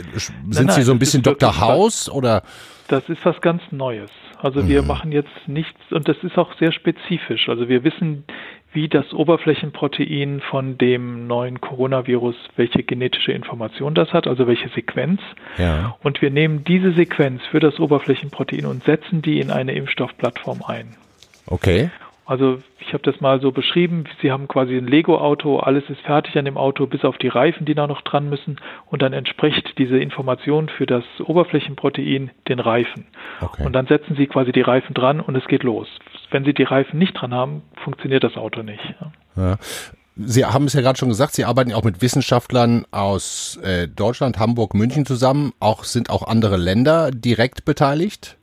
nein, 0.47 0.67
nein, 0.67 0.71
Sie 0.71 0.83
so 0.83 0.93
ein 0.93 0.99
bisschen 0.99 1.23
Dr. 1.23 1.61
House 1.61 2.09
oder? 2.11 2.43
Das 2.89 3.09
ist 3.09 3.25
was 3.25 3.41
ganz 3.41 3.63
Neues. 3.71 4.11
Also 4.39 4.69
wir 4.69 4.83
mhm. 4.83 4.89
machen 4.89 5.13
jetzt 5.13 5.31
nichts 5.47 5.81
und 5.91 6.09
das 6.09 6.17
ist 6.23 6.37
auch 6.37 6.57
sehr 6.59 6.73
spezifisch. 6.73 7.49
Also 7.49 7.69
wir 7.69 7.85
wissen 7.85 8.25
wie 8.73 8.89
das 8.89 9.13
Oberflächenprotein 9.13 10.41
von 10.41 10.77
dem 10.77 11.27
neuen 11.27 11.61
Coronavirus, 11.61 12.37
welche 12.57 12.83
genetische 12.83 13.33
Information 13.33 13.95
das 13.95 14.13
hat, 14.13 14.27
also 14.27 14.47
welche 14.47 14.69
Sequenz. 14.69 15.21
Ja. 15.57 15.97
Und 16.03 16.21
wir 16.21 16.31
nehmen 16.31 16.65
diese 16.65 16.93
Sequenz 16.93 17.43
für 17.51 17.61
das 17.61 17.81
Oberflächenprotein 17.81 18.67
und 18.67 18.85
setzen 18.85 19.23
die 19.23 19.41
in 19.41 19.51
eine 19.51 19.73
Impfstoffplattform 19.73 20.63
ein. 20.67 20.97
Okay. 21.47 21.91
Also 22.27 22.59
ich 22.81 22.93
habe 22.93 23.05
das 23.05 23.21
mal 23.21 23.41
so 23.41 23.53
beschrieben, 23.53 24.05
Sie 24.21 24.33
haben 24.33 24.49
quasi 24.49 24.77
ein 24.77 24.89
Lego-Auto, 24.89 25.61
alles 25.61 25.89
ist 25.89 26.01
fertig 26.01 26.37
an 26.37 26.45
dem 26.45 26.57
Auto, 26.57 26.87
bis 26.87 27.05
auf 27.05 27.19
die 27.19 27.29
Reifen, 27.29 27.65
die 27.67 27.75
da 27.77 27.87
noch 27.87 28.03
dran 28.03 28.29
müssen. 28.29 28.61
Und 28.87 29.01
dann 29.03 29.13
entspricht 29.13 29.79
diese 29.79 29.97
Information 29.99 30.69
für 30.69 30.87
das 30.87 31.05
Oberflächenprotein 31.21 32.33
den 32.49 32.59
Reifen. 32.59 33.07
Okay. 33.41 33.65
Und 33.65 33.75
dann 33.75 33.87
setzen 33.87 34.17
Sie 34.17 34.27
quasi 34.27 34.51
die 34.51 34.61
Reifen 34.61 34.93
dran 34.93 35.21
und 35.21 35.37
es 35.37 35.47
geht 35.47 35.63
los. 35.63 35.87
Wenn 36.31 36.45
Sie 36.45 36.55
die 36.55 36.65
Reifen 36.65 36.99
nicht 36.99 37.15
dran 37.15 37.33
haben, 37.33 37.63
funktioniert 37.83 38.25
das 38.25 38.37
Auto 38.37 38.63
nicht. 38.63 38.83
Ja. 39.37 39.59
Sie 40.17 40.45
haben 40.47 40.65
es 40.65 40.73
ja 40.73 40.81
gerade 40.81 40.99
schon 40.99 41.11
gesagt, 41.11 41.35
Sie 41.35 41.45
arbeiten 41.45 41.75
auch 41.75 41.85
mit 41.85 42.01
Wissenschaftlern 42.01 42.87
aus 42.91 43.59
äh, 43.63 43.87
Deutschland, 43.87 44.39
Hamburg, 44.39 44.75
München 44.75 45.05
zusammen. 45.05 45.53
Auch 45.61 45.85
sind 45.85 46.09
auch 46.09 46.27
andere 46.27 46.57
Länder 46.57 47.11
direkt 47.11 47.67
beteiligt? 47.67 48.39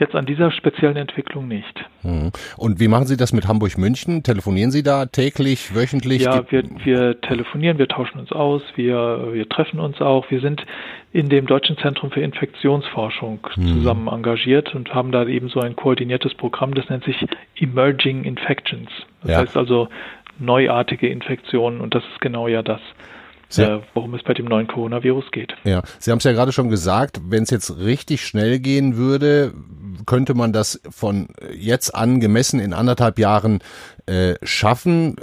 Jetzt 0.00 0.14
an 0.14 0.24
dieser 0.24 0.50
speziellen 0.50 0.96
Entwicklung 0.96 1.46
nicht. 1.46 1.84
Hm. 2.00 2.32
Und 2.56 2.80
wie 2.80 2.88
machen 2.88 3.06
Sie 3.06 3.18
das 3.18 3.34
mit 3.34 3.46
Hamburg-München? 3.46 4.22
Telefonieren 4.22 4.70
Sie 4.70 4.82
da 4.82 5.04
täglich, 5.04 5.74
wöchentlich? 5.74 6.22
Ja, 6.22 6.42
wir, 6.50 6.64
wir 6.84 7.20
telefonieren, 7.20 7.76
wir 7.76 7.86
tauschen 7.86 8.18
uns 8.18 8.32
aus, 8.32 8.62
wir, 8.76 9.28
wir 9.34 9.46
treffen 9.46 9.78
uns 9.78 10.00
auch. 10.00 10.30
Wir 10.30 10.40
sind 10.40 10.64
in 11.12 11.28
dem 11.28 11.44
Deutschen 11.44 11.76
Zentrum 11.76 12.10
für 12.10 12.22
Infektionsforschung 12.22 13.40
hm. 13.52 13.66
zusammen 13.66 14.08
engagiert 14.08 14.74
und 14.74 14.94
haben 14.94 15.12
da 15.12 15.26
eben 15.26 15.50
so 15.50 15.60
ein 15.60 15.76
koordiniertes 15.76 16.32
Programm, 16.32 16.72
das 16.72 16.88
nennt 16.88 17.04
sich 17.04 17.26
Emerging 17.56 18.24
Infections. 18.24 18.88
Das 19.20 19.30
ja. 19.30 19.38
heißt 19.40 19.58
also 19.58 19.88
neuartige 20.38 21.08
Infektionen 21.08 21.82
und 21.82 21.94
das 21.94 22.04
ist 22.04 22.22
genau 22.22 22.48
ja 22.48 22.62
das. 22.62 22.80
Äh, 23.58 23.80
worum 23.94 24.14
es 24.14 24.22
bei 24.22 24.34
dem 24.34 24.46
neuen 24.46 24.66
Coronavirus 24.66 25.30
geht. 25.32 25.54
Ja, 25.64 25.82
Sie 25.98 26.10
haben 26.10 26.18
es 26.18 26.24
ja 26.24 26.32
gerade 26.32 26.52
schon 26.52 26.68
gesagt, 26.68 27.20
wenn 27.28 27.42
es 27.42 27.50
jetzt 27.50 27.78
richtig 27.78 28.24
schnell 28.24 28.58
gehen 28.58 28.96
würde, 28.96 29.52
könnte 30.06 30.34
man 30.34 30.52
das 30.52 30.80
von 30.90 31.28
jetzt 31.52 31.94
an 31.94 32.20
gemessen 32.20 32.60
in 32.60 32.72
anderthalb 32.72 33.18
Jahren 33.18 33.60
äh, 34.06 34.34
schaffen? 34.42 35.16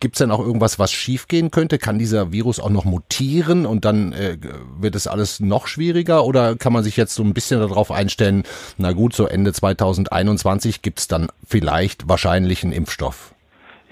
Gibt 0.00 0.16
es 0.16 0.18
denn 0.18 0.30
auch 0.30 0.40
irgendwas, 0.40 0.78
was 0.78 0.92
schiefgehen 0.92 1.50
könnte? 1.50 1.78
Kann 1.78 1.98
dieser 1.98 2.32
Virus 2.32 2.60
auch 2.60 2.70
noch 2.70 2.84
mutieren 2.84 3.66
und 3.66 3.84
dann 3.84 4.12
äh, 4.12 4.36
wird 4.78 4.94
es 4.94 5.06
alles 5.06 5.40
noch 5.40 5.66
schwieriger? 5.66 6.24
Oder 6.24 6.56
kann 6.56 6.72
man 6.72 6.84
sich 6.84 6.96
jetzt 6.96 7.14
so 7.14 7.22
ein 7.22 7.34
bisschen 7.34 7.60
darauf 7.60 7.90
einstellen, 7.90 8.44
na 8.78 8.92
gut, 8.92 9.14
so 9.14 9.26
Ende 9.26 9.52
2021 9.52 10.82
gibt 10.82 11.00
es 11.00 11.08
dann 11.08 11.28
vielleicht 11.46 12.08
wahrscheinlich 12.08 12.62
einen 12.62 12.72
Impfstoff? 12.72 13.33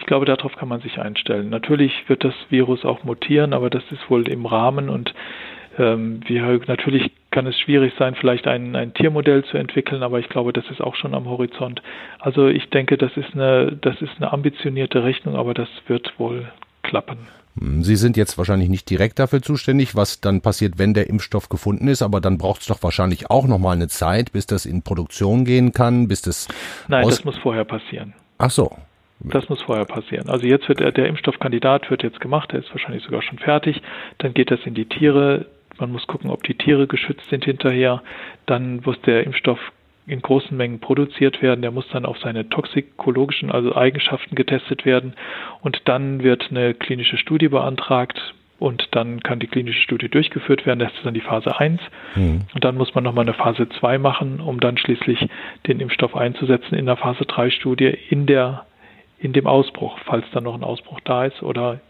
Ich 0.02 0.06
glaube, 0.06 0.26
darauf 0.26 0.56
kann 0.56 0.68
man 0.68 0.80
sich 0.80 0.98
einstellen. 0.98 1.48
Natürlich 1.48 1.92
wird 2.08 2.24
das 2.24 2.34
Virus 2.50 2.84
auch 2.84 3.04
mutieren, 3.04 3.52
aber 3.52 3.70
das 3.70 3.84
ist 3.92 4.10
wohl 4.10 4.26
im 4.28 4.46
Rahmen 4.46 4.88
und 4.88 5.14
ähm, 5.78 6.20
wir, 6.26 6.60
natürlich 6.66 7.12
kann 7.30 7.46
es 7.46 7.56
schwierig 7.56 7.92
sein, 8.00 8.16
vielleicht 8.16 8.48
ein, 8.48 8.74
ein 8.74 8.94
Tiermodell 8.94 9.44
zu 9.44 9.58
entwickeln, 9.58 10.02
aber 10.02 10.18
ich 10.18 10.28
glaube, 10.28 10.52
das 10.52 10.64
ist 10.72 10.80
auch 10.80 10.96
schon 10.96 11.14
am 11.14 11.26
Horizont. 11.26 11.82
Also 12.18 12.48
ich 12.48 12.68
denke, 12.70 12.98
das 12.98 13.16
ist 13.16 13.32
eine, 13.32 13.78
das 13.80 14.02
ist 14.02 14.10
eine 14.16 14.32
ambitionierte 14.32 15.04
Rechnung, 15.04 15.36
aber 15.36 15.54
das 15.54 15.68
wird 15.86 16.12
wohl 16.18 16.50
klappen. 16.82 17.18
Sie 17.54 17.94
sind 17.94 18.16
jetzt 18.16 18.36
wahrscheinlich 18.38 18.70
nicht 18.70 18.90
direkt 18.90 19.20
dafür 19.20 19.40
zuständig, 19.40 19.94
was 19.94 20.20
dann 20.20 20.40
passiert, 20.40 20.78
wenn 20.78 20.94
der 20.94 21.08
Impfstoff 21.08 21.48
gefunden 21.48 21.86
ist, 21.86 22.02
aber 22.02 22.20
dann 22.20 22.38
braucht 22.38 22.62
es 22.62 22.66
doch 22.66 22.82
wahrscheinlich 22.82 23.30
auch 23.30 23.46
noch 23.46 23.60
mal 23.60 23.76
eine 23.76 23.86
Zeit, 23.86 24.32
bis 24.32 24.48
das 24.48 24.66
in 24.66 24.82
Produktion 24.82 25.44
gehen 25.44 25.72
kann, 25.72 26.08
bis 26.08 26.22
das 26.22 26.48
Nein, 26.88 27.04
das 27.04 27.24
muss 27.24 27.38
vorher 27.38 27.64
passieren. 27.64 28.14
Ach 28.38 28.50
so, 28.50 28.72
das 29.24 29.48
muss 29.48 29.62
vorher 29.62 29.84
passieren. 29.84 30.28
Also 30.28 30.46
jetzt 30.46 30.68
wird 30.68 30.80
der, 30.80 30.92
der 30.92 31.06
Impfstoffkandidat 31.06 31.90
wird 31.90 32.02
jetzt 32.02 32.20
gemacht, 32.20 32.52
der 32.52 32.60
ist 32.60 32.70
wahrscheinlich 32.70 33.04
sogar 33.04 33.22
schon 33.22 33.38
fertig. 33.38 33.80
Dann 34.18 34.34
geht 34.34 34.50
das 34.50 34.60
in 34.64 34.74
die 34.74 34.86
Tiere. 34.86 35.46
Man 35.78 35.92
muss 35.92 36.06
gucken, 36.06 36.30
ob 36.30 36.42
die 36.44 36.54
Tiere 36.54 36.86
geschützt 36.86 37.28
sind 37.30 37.44
hinterher. 37.44 38.02
Dann 38.46 38.80
muss 38.84 39.00
der 39.02 39.24
Impfstoff 39.24 39.58
in 40.06 40.20
großen 40.20 40.56
Mengen 40.56 40.80
produziert 40.80 41.42
werden. 41.42 41.62
Der 41.62 41.70
muss 41.70 41.88
dann 41.92 42.04
auf 42.04 42.18
seine 42.18 42.48
toxikologischen, 42.48 43.50
also 43.50 43.74
Eigenschaften 43.76 44.34
getestet 44.34 44.84
werden. 44.84 45.14
Und 45.60 45.82
dann 45.84 46.22
wird 46.22 46.50
eine 46.50 46.74
klinische 46.74 47.16
Studie 47.16 47.48
beantragt. 47.48 48.34
Und 48.58 48.88
dann 48.92 49.20
kann 49.22 49.40
die 49.40 49.48
klinische 49.48 49.82
Studie 49.82 50.08
durchgeführt 50.08 50.66
werden. 50.66 50.78
Das 50.78 50.92
ist 50.92 51.04
dann 51.04 51.14
die 51.14 51.20
Phase 51.20 51.58
1. 51.58 51.80
Mhm. 52.14 52.42
Und 52.54 52.64
dann 52.64 52.76
muss 52.76 52.94
man 52.94 53.02
nochmal 53.02 53.24
eine 53.24 53.34
Phase 53.34 53.68
2 53.68 53.98
machen, 53.98 54.40
um 54.40 54.60
dann 54.60 54.76
schließlich 54.76 55.28
den 55.66 55.80
Impfstoff 55.80 56.14
einzusetzen 56.16 56.76
in 56.76 56.86
der 56.86 56.96
Phase 56.96 57.24
3 57.24 57.50
Studie 57.50 57.96
in 58.08 58.26
der 58.26 58.64
in 59.22 59.32
dem 59.32 59.46
Ausbruch, 59.46 59.98
falls 60.04 60.24
dann 60.32 60.44
noch 60.44 60.54
ein 60.54 60.64
Ausbruch 60.64 61.00
da 61.04 61.24
ist 61.26 61.42
oder 61.42 61.80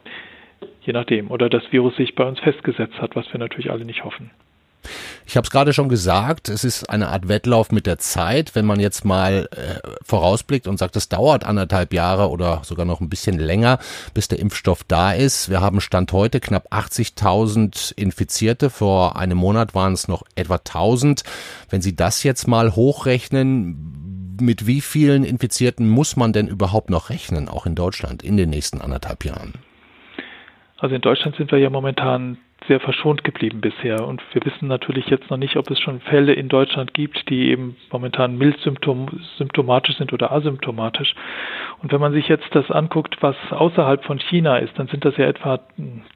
je 0.82 0.92
nachdem. 0.92 1.30
Oder 1.30 1.48
das 1.48 1.62
Virus 1.70 1.96
sich 1.96 2.14
bei 2.14 2.24
uns 2.24 2.38
festgesetzt 2.40 3.00
hat, 3.00 3.16
was 3.16 3.32
wir 3.32 3.40
natürlich 3.40 3.70
alle 3.70 3.84
nicht 3.84 4.04
hoffen. 4.04 4.30
Ich 5.26 5.36
habe 5.36 5.44
es 5.44 5.50
gerade 5.50 5.72
schon 5.72 5.88
gesagt, 5.88 6.48
es 6.48 6.64
ist 6.64 6.90
eine 6.90 7.08
Art 7.08 7.28
Wettlauf 7.28 7.70
mit 7.70 7.86
der 7.86 7.98
Zeit. 7.98 8.54
Wenn 8.54 8.66
man 8.66 8.80
jetzt 8.80 9.04
mal 9.04 9.48
äh, 9.52 9.78
vorausblickt 10.04 10.66
und 10.66 10.78
sagt, 10.78 10.96
es 10.96 11.08
dauert 11.08 11.44
anderthalb 11.44 11.94
Jahre 11.94 12.28
oder 12.28 12.62
sogar 12.64 12.84
noch 12.84 13.00
ein 13.00 13.08
bisschen 13.08 13.38
länger, 13.38 13.78
bis 14.12 14.26
der 14.26 14.40
Impfstoff 14.40 14.82
da 14.84 15.12
ist. 15.12 15.48
Wir 15.48 15.60
haben 15.60 15.80
Stand 15.80 16.12
heute 16.12 16.40
knapp 16.40 16.72
80.000 16.72 17.96
Infizierte. 17.96 18.68
Vor 18.68 19.16
einem 19.16 19.38
Monat 19.38 19.74
waren 19.74 19.92
es 19.92 20.08
noch 20.08 20.24
etwa 20.34 20.56
1.000. 20.56 21.22
Wenn 21.70 21.80
Sie 21.80 21.94
das 21.94 22.24
jetzt 22.24 22.48
mal 22.48 22.74
hochrechnen, 22.74 24.11
mit 24.40 24.66
wie 24.66 24.80
vielen 24.80 25.24
Infizierten 25.24 25.88
muss 25.88 26.16
man 26.16 26.32
denn 26.32 26.48
überhaupt 26.48 26.90
noch 26.90 27.10
rechnen, 27.10 27.48
auch 27.48 27.66
in 27.66 27.74
Deutschland, 27.74 28.22
in 28.22 28.36
den 28.36 28.50
nächsten 28.50 28.80
anderthalb 28.80 29.24
Jahren? 29.24 29.54
Also 30.78 30.94
in 30.94 31.00
Deutschland 31.00 31.36
sind 31.36 31.50
wir 31.52 31.58
ja 31.58 31.70
momentan 31.70 32.38
sehr 32.68 32.80
verschont 32.80 33.24
geblieben 33.24 33.60
bisher. 33.60 34.06
Und 34.06 34.22
wir 34.32 34.44
wissen 34.44 34.68
natürlich 34.68 35.06
jetzt 35.06 35.30
noch 35.30 35.36
nicht, 35.36 35.56
ob 35.56 35.70
es 35.70 35.80
schon 35.80 36.00
Fälle 36.00 36.32
in 36.32 36.48
Deutschland 36.48 36.94
gibt, 36.94 37.28
die 37.28 37.50
eben 37.50 37.76
momentan 37.90 38.38
mild 38.38 38.58
symptomatisch 38.60 39.96
sind 39.96 40.12
oder 40.12 40.32
asymptomatisch. 40.32 41.14
Und 41.82 41.92
wenn 41.92 42.00
man 42.00 42.12
sich 42.12 42.28
jetzt 42.28 42.54
das 42.54 42.70
anguckt, 42.70 43.16
was 43.20 43.36
außerhalb 43.50 44.04
von 44.04 44.18
China 44.18 44.58
ist, 44.58 44.78
dann 44.78 44.86
sind 44.88 45.04
das 45.04 45.16
ja 45.16 45.26
etwa 45.26 45.60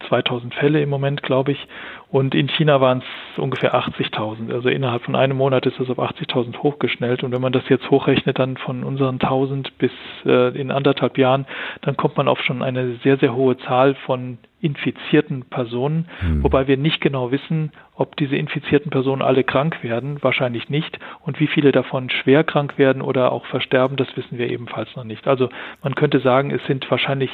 2000 0.08 0.54
Fälle 0.54 0.80
im 0.80 0.88
Moment, 0.88 1.22
glaube 1.22 1.52
ich. 1.52 1.66
Und 2.08 2.34
in 2.34 2.48
China 2.48 2.80
waren 2.80 2.98
es 2.98 3.38
ungefähr 3.38 3.74
80.000. 3.74 4.52
Also 4.52 4.68
innerhalb 4.68 5.02
von 5.02 5.16
einem 5.16 5.36
Monat 5.36 5.66
ist 5.66 5.80
das 5.80 5.90
auf 5.90 5.98
80.000 5.98 6.58
hochgeschnellt. 6.58 7.24
Und 7.24 7.32
wenn 7.32 7.40
man 7.40 7.52
das 7.52 7.68
jetzt 7.68 7.90
hochrechnet, 7.90 8.38
dann 8.38 8.56
von 8.56 8.84
unseren 8.84 9.16
1000 9.20 9.76
bis 9.78 9.90
äh, 10.24 10.56
in 10.58 10.70
anderthalb 10.70 11.18
Jahren, 11.18 11.46
dann 11.82 11.96
kommt 11.96 12.16
man 12.16 12.28
auf 12.28 12.40
schon 12.42 12.62
eine 12.62 12.96
sehr, 13.02 13.16
sehr 13.18 13.34
hohe 13.34 13.56
Zahl 13.58 13.96
von 14.06 14.38
infizierten 14.60 15.44
Personen, 15.44 16.08
mhm. 16.22 16.42
wobei 16.42 16.66
wir 16.66 16.76
nicht 16.76 17.00
genau 17.00 17.30
wissen, 17.30 17.72
ob 17.94 18.16
diese 18.16 18.36
infizierten 18.36 18.90
Personen 18.90 19.22
alle 19.22 19.44
krank 19.44 19.82
werden, 19.82 20.22
wahrscheinlich 20.22 20.70
nicht, 20.70 20.98
und 21.20 21.40
wie 21.40 21.46
viele 21.46 21.72
davon 21.72 22.08
schwer 22.10 22.42
krank 22.42 22.78
werden 22.78 23.02
oder 23.02 23.32
auch 23.32 23.46
versterben, 23.46 23.96
das 23.96 24.08
wissen 24.16 24.38
wir 24.38 24.50
ebenfalls 24.50 24.94
noch 24.96 25.04
nicht. 25.04 25.26
Also 25.28 25.50
man 25.82 25.94
könnte 25.94 26.20
sagen, 26.20 26.50
es 26.50 26.64
sind 26.66 26.90
wahrscheinlich 26.90 27.30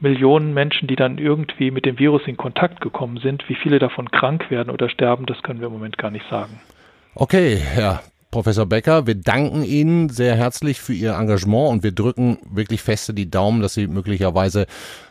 Millionen 0.00 0.52
Menschen, 0.52 0.88
die 0.88 0.96
dann 0.96 1.18
irgendwie 1.18 1.70
mit 1.70 1.86
dem 1.86 1.98
Virus 1.98 2.22
in 2.26 2.36
Kontakt 2.36 2.80
gekommen 2.80 3.18
sind. 3.18 3.48
Wie 3.48 3.54
viele 3.54 3.78
davon 3.78 4.10
krank 4.10 4.50
werden 4.50 4.70
oder 4.70 4.88
sterben, 4.88 5.24
das 5.26 5.42
können 5.42 5.60
wir 5.60 5.68
im 5.68 5.72
Moment 5.72 5.96
gar 5.96 6.10
nicht 6.10 6.28
sagen. 6.28 6.60
Okay, 7.14 7.56
Herr 7.56 8.02
Professor 8.36 8.66
Becker, 8.66 9.06
wir 9.06 9.14
danken 9.14 9.64
Ihnen 9.64 10.10
sehr 10.10 10.36
herzlich 10.36 10.78
für 10.78 10.92
Ihr 10.92 11.14
Engagement 11.14 11.70
und 11.70 11.82
wir 11.82 11.92
drücken 11.92 12.36
wirklich 12.50 12.82
feste 12.82 13.14
die 13.14 13.30
Daumen, 13.30 13.62
dass 13.62 13.72
Sie 13.72 13.86
möglicherweise 13.86 14.66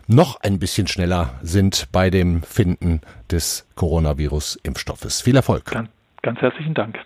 noch 0.06 0.40
ein 0.42 0.60
bisschen 0.60 0.86
schneller 0.86 1.34
sind 1.42 1.88
bei 1.92 2.12
dem 2.12 2.44
Finden 2.44 3.02
des 3.32 3.68
Coronavirus-Impfstoffes. 3.78 5.22
Viel 5.22 5.38
Erfolg. 5.38 5.66
Ganz, 5.66 5.90
ganz 6.22 6.40
herzlichen 6.40 6.76
Dank. 6.76 7.00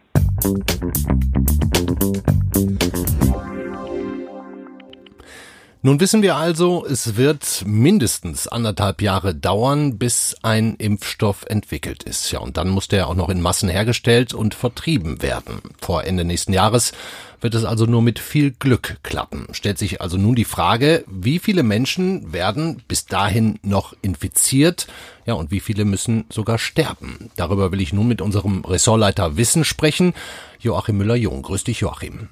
Nun 5.82 6.02
wissen 6.02 6.22
wir 6.22 6.36
also, 6.36 6.86
es 6.86 7.16
wird 7.16 7.64
mindestens 7.66 8.50
anderthalb 8.50 9.02
Jahre 9.02 9.34
dauern, 9.34 9.98
bis 9.98 10.36
ein 10.42 10.76
Impfstoff 10.76 11.46
entwickelt 11.48 12.04
ist. 12.04 12.30
Ja, 12.34 12.40
und 12.40 12.58
dann 12.58 12.68
muss 12.68 12.90
der 12.90 13.08
auch 13.08 13.16
noch 13.16 13.30
in 13.30 13.40
Massen 13.40 13.70
hergestellt 13.70 14.34
und 14.34 14.56
vertrieben 14.56 15.22
werden. 15.22 15.62
Vor 15.80 16.04
Ende 16.04 16.26
nächsten 16.26 16.52
Jahres 16.52 16.92
wird 17.40 17.56
es 17.56 17.64
also 17.64 17.86
nur 17.86 18.02
mit 18.02 18.20
viel 18.20 18.52
Glück 18.52 18.98
klappen. 19.04 19.48
Stellt 19.54 19.78
sich 19.78 20.02
also 20.02 20.18
nun 20.18 20.36
die 20.36 20.44
Frage, 20.44 21.06
wie 21.08 21.40
viele 21.40 21.64
Menschen 21.64 22.34
werden 22.34 22.84
bis 22.90 23.06
dahin 23.06 23.58
noch 23.64 23.96
infiziert? 24.02 24.88
Ja, 25.26 25.36
und 25.36 25.50
wie 25.50 25.62
viele 25.62 25.86
müssen 25.86 26.26
sogar 26.30 26.58
sterben? 26.58 27.32
Darüber 27.38 27.72
will 27.72 27.80
ich 27.80 27.94
nun 27.94 28.10
mit 28.10 28.20
unserem 28.20 28.66
Ressortleiter 28.66 29.38
Wissen 29.38 29.64
sprechen. 29.64 30.14
Joachim 30.60 30.98
Müller-Jung. 30.98 31.42
Grüß 31.42 31.64
dich, 31.64 31.80
Joachim. 31.80 32.28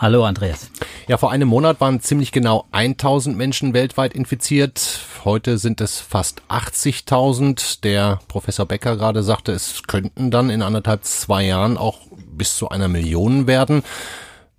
Hallo 0.00 0.24
Andreas. 0.24 0.70
Ja, 1.08 1.18
vor 1.18 1.30
einem 1.30 1.46
Monat 1.46 1.78
waren 1.82 2.00
ziemlich 2.00 2.32
genau 2.32 2.64
1000 2.72 3.36
Menschen 3.36 3.74
weltweit 3.74 4.14
infiziert. 4.14 5.00
Heute 5.26 5.58
sind 5.58 5.82
es 5.82 6.00
fast 6.00 6.40
80.000. 6.48 7.82
Der 7.82 8.18
Professor 8.26 8.64
Becker 8.64 8.96
gerade 8.96 9.22
sagte, 9.22 9.52
es 9.52 9.82
könnten 9.86 10.30
dann 10.30 10.48
in 10.48 10.62
anderthalb, 10.62 11.04
zwei 11.04 11.44
Jahren 11.44 11.76
auch 11.76 11.98
bis 12.32 12.56
zu 12.56 12.70
einer 12.70 12.88
Million 12.88 13.46
werden. 13.46 13.82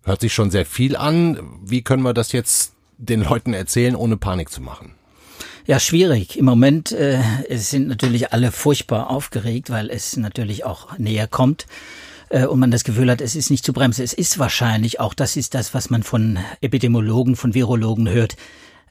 Hört 0.03 0.21
sich 0.21 0.31
schon 0.31 0.51
sehr 0.51 0.67
viel 0.67 0.95
an. 0.95 1.39
Wie 1.63 1.81
können 1.81 2.03
wir 2.03 2.13
das 2.13 2.33
jetzt 2.33 2.73
den 2.99 3.23
Leuten 3.23 3.55
erzählen, 3.55 3.95
ohne 3.95 4.17
Panik 4.17 4.51
zu 4.51 4.61
machen? 4.61 4.93
Ja, 5.65 5.79
schwierig. 5.79 6.37
Im 6.37 6.45
Moment 6.45 6.91
äh, 6.91 7.19
sind 7.49 7.87
natürlich 7.87 8.31
alle 8.31 8.51
furchtbar 8.51 9.09
aufgeregt, 9.09 9.71
weil 9.71 9.89
es 9.89 10.17
natürlich 10.17 10.65
auch 10.65 10.99
näher 10.99 11.27
kommt 11.27 11.65
äh, 12.31 12.45
und 12.45 12.59
man 12.59 12.71
das 12.71 12.83
Gefühl 12.83 13.11
hat, 13.11 13.21
es 13.21 13.35
ist 13.35 13.49
nicht 13.49 13.65
zu 13.65 13.73
bremsen. 13.73 14.03
Es 14.03 14.13
ist 14.13 14.39
wahrscheinlich, 14.39 14.99
auch 14.99 15.13
das 15.13 15.37
ist 15.37 15.53
das, 15.53 15.73
was 15.73 15.89
man 15.89 16.03
von 16.03 16.39
Epidemiologen, 16.61 17.35
von 17.35 17.53
Virologen 17.53 18.09
hört, 18.09 18.35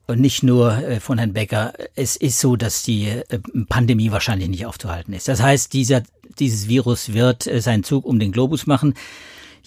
und 0.07 0.21
nicht 0.21 0.43
nur 0.43 0.77
äh, 0.77 1.01
von 1.01 1.19
Herrn 1.19 1.33
Becker. 1.33 1.73
Es 1.95 2.17
ist 2.17 2.41
so, 2.41 2.57
dass 2.57 2.83
die 2.83 3.07
äh, 3.07 3.39
Pandemie 3.69 4.11
wahrscheinlich 4.11 4.49
nicht 4.49 4.67
aufzuhalten 4.67 5.15
ist. 5.15 5.29
Das 5.29 5.41
heißt, 5.41 5.73
dieser, 5.73 6.03
dieses 6.39 6.69
Virus 6.69 7.13
wird 7.13 7.47
äh, 7.47 7.61
seinen 7.61 7.85
Zug 7.85 8.05
um 8.05 8.19
den 8.19 8.33
Globus 8.33 8.67
machen. 8.67 8.95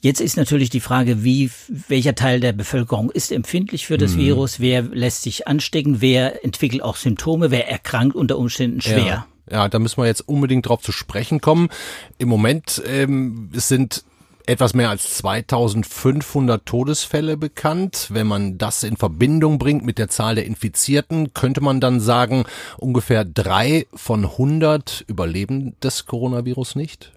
Jetzt 0.01 0.19
ist 0.19 0.35
natürlich 0.35 0.69
die 0.69 0.81
Frage, 0.81 1.23
wie, 1.23 1.49
welcher 1.69 2.13
Teil 2.13 2.41
der 2.41 2.51
Bevölkerung 2.51 3.09
ist 3.09 3.31
empfindlich 3.31 3.87
für 3.87 3.97
das 3.97 4.15
mhm. 4.15 4.19
Virus, 4.19 4.59
wer 4.59 4.81
lässt 4.81 5.21
sich 5.21 5.47
anstecken, 5.47 6.01
wer 6.01 6.43
entwickelt 6.43 6.81
auch 6.81 6.97
Symptome, 6.97 7.51
wer 7.51 7.69
erkrankt 7.69 8.13
unter 8.13 8.37
Umständen 8.37 8.81
schwer. 8.81 9.05
Ja. 9.05 9.27
Ja, 9.49 9.67
da 9.67 9.79
müssen 9.79 9.97
wir 9.97 10.07
jetzt 10.07 10.27
unbedingt 10.27 10.67
drauf 10.67 10.81
zu 10.81 10.91
sprechen 10.91 11.41
kommen. 11.41 11.69
Im 12.17 12.29
Moment 12.29 12.81
ähm, 12.85 13.49
sind 13.53 14.03
etwas 14.45 14.73
mehr 14.73 14.89
als 14.89 15.15
2500 15.17 16.65
Todesfälle 16.65 17.37
bekannt. 17.37 18.07
Wenn 18.11 18.27
man 18.27 18.57
das 18.57 18.83
in 18.83 18.97
Verbindung 18.97 19.57
bringt 19.57 19.85
mit 19.85 19.97
der 19.97 20.09
Zahl 20.09 20.35
der 20.35 20.45
Infizierten, 20.45 21.33
könnte 21.33 21.61
man 21.61 21.79
dann 21.79 21.99
sagen, 21.99 22.43
ungefähr 22.77 23.25
drei 23.25 23.87
von 23.93 24.25
100 24.25 25.05
überleben 25.07 25.75
das 25.79 26.05
Coronavirus 26.05 26.75
nicht? 26.75 27.13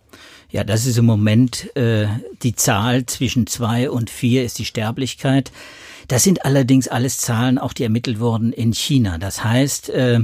Ja, 0.50 0.62
das 0.62 0.86
ist 0.86 0.98
im 0.98 1.06
Moment 1.06 1.76
äh, 1.76 2.06
die 2.42 2.54
Zahl 2.54 3.06
zwischen 3.06 3.46
zwei 3.46 3.90
und 3.90 4.10
vier 4.10 4.44
ist 4.44 4.58
die 4.58 4.64
Sterblichkeit. 4.64 5.50
Das 6.08 6.22
sind 6.22 6.44
allerdings 6.44 6.88
alles 6.88 7.18
Zahlen, 7.18 7.58
auch 7.58 7.72
die 7.72 7.82
ermittelt 7.82 8.20
wurden 8.20 8.52
in 8.52 8.72
China. 8.72 9.18
Das 9.18 9.42
heißt, 9.42 9.90
äh, 9.90 10.20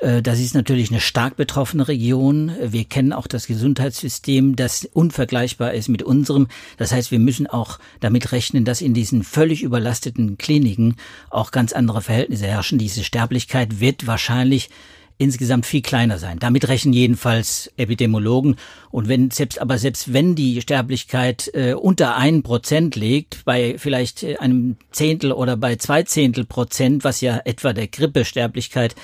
äh, 0.00 0.22
das 0.22 0.38
ist 0.38 0.54
natürlich 0.54 0.90
eine 0.90 1.00
stark 1.00 1.36
betroffene 1.36 1.88
Region. 1.88 2.52
Wir 2.62 2.84
kennen 2.84 3.12
auch 3.12 3.26
das 3.26 3.46
Gesundheitssystem, 3.46 4.56
das 4.56 4.84
unvergleichbar 4.92 5.72
ist 5.72 5.88
mit 5.88 6.02
unserem. 6.02 6.48
Das 6.76 6.92
heißt, 6.92 7.10
wir 7.10 7.18
müssen 7.18 7.46
auch 7.46 7.78
damit 8.00 8.32
rechnen, 8.32 8.64
dass 8.64 8.80
in 8.80 8.94
diesen 8.94 9.24
völlig 9.24 9.62
überlasteten 9.62 10.38
Kliniken 10.38 10.96
auch 11.30 11.50
ganz 11.50 11.72
andere 11.72 12.02
Verhältnisse 12.02 12.46
herrschen. 12.46 12.78
Diese 12.78 13.04
Sterblichkeit 13.04 13.80
wird 13.80 14.06
wahrscheinlich 14.06 14.70
insgesamt 15.18 15.66
viel 15.66 15.82
kleiner 15.82 16.18
sein. 16.18 16.38
Damit 16.38 16.68
rechnen 16.68 16.94
jedenfalls 16.94 17.70
Epidemiologen. 17.76 18.56
Und 18.90 19.08
wenn 19.08 19.30
selbst, 19.30 19.60
aber 19.60 19.76
selbst 19.76 20.12
wenn 20.12 20.36
die 20.36 20.60
Sterblichkeit 20.60 21.50
äh, 21.54 21.74
unter 21.74 22.16
ein 22.16 22.42
Prozent 22.44 22.94
liegt, 22.94 23.44
bei 23.44 23.76
vielleicht 23.78 24.22
äh, 24.22 24.36
einem 24.36 24.76
Zehntel 24.92 25.32
oder 25.32 25.56
bei 25.56 25.76
zwei 25.76 26.04
Zehntel 26.04 26.44
Prozent, 26.44 27.02
was 27.02 27.20
ja 27.20 27.40
etwa 27.44 27.72
der 27.72 27.88
Grippesterblichkeit 27.88 28.94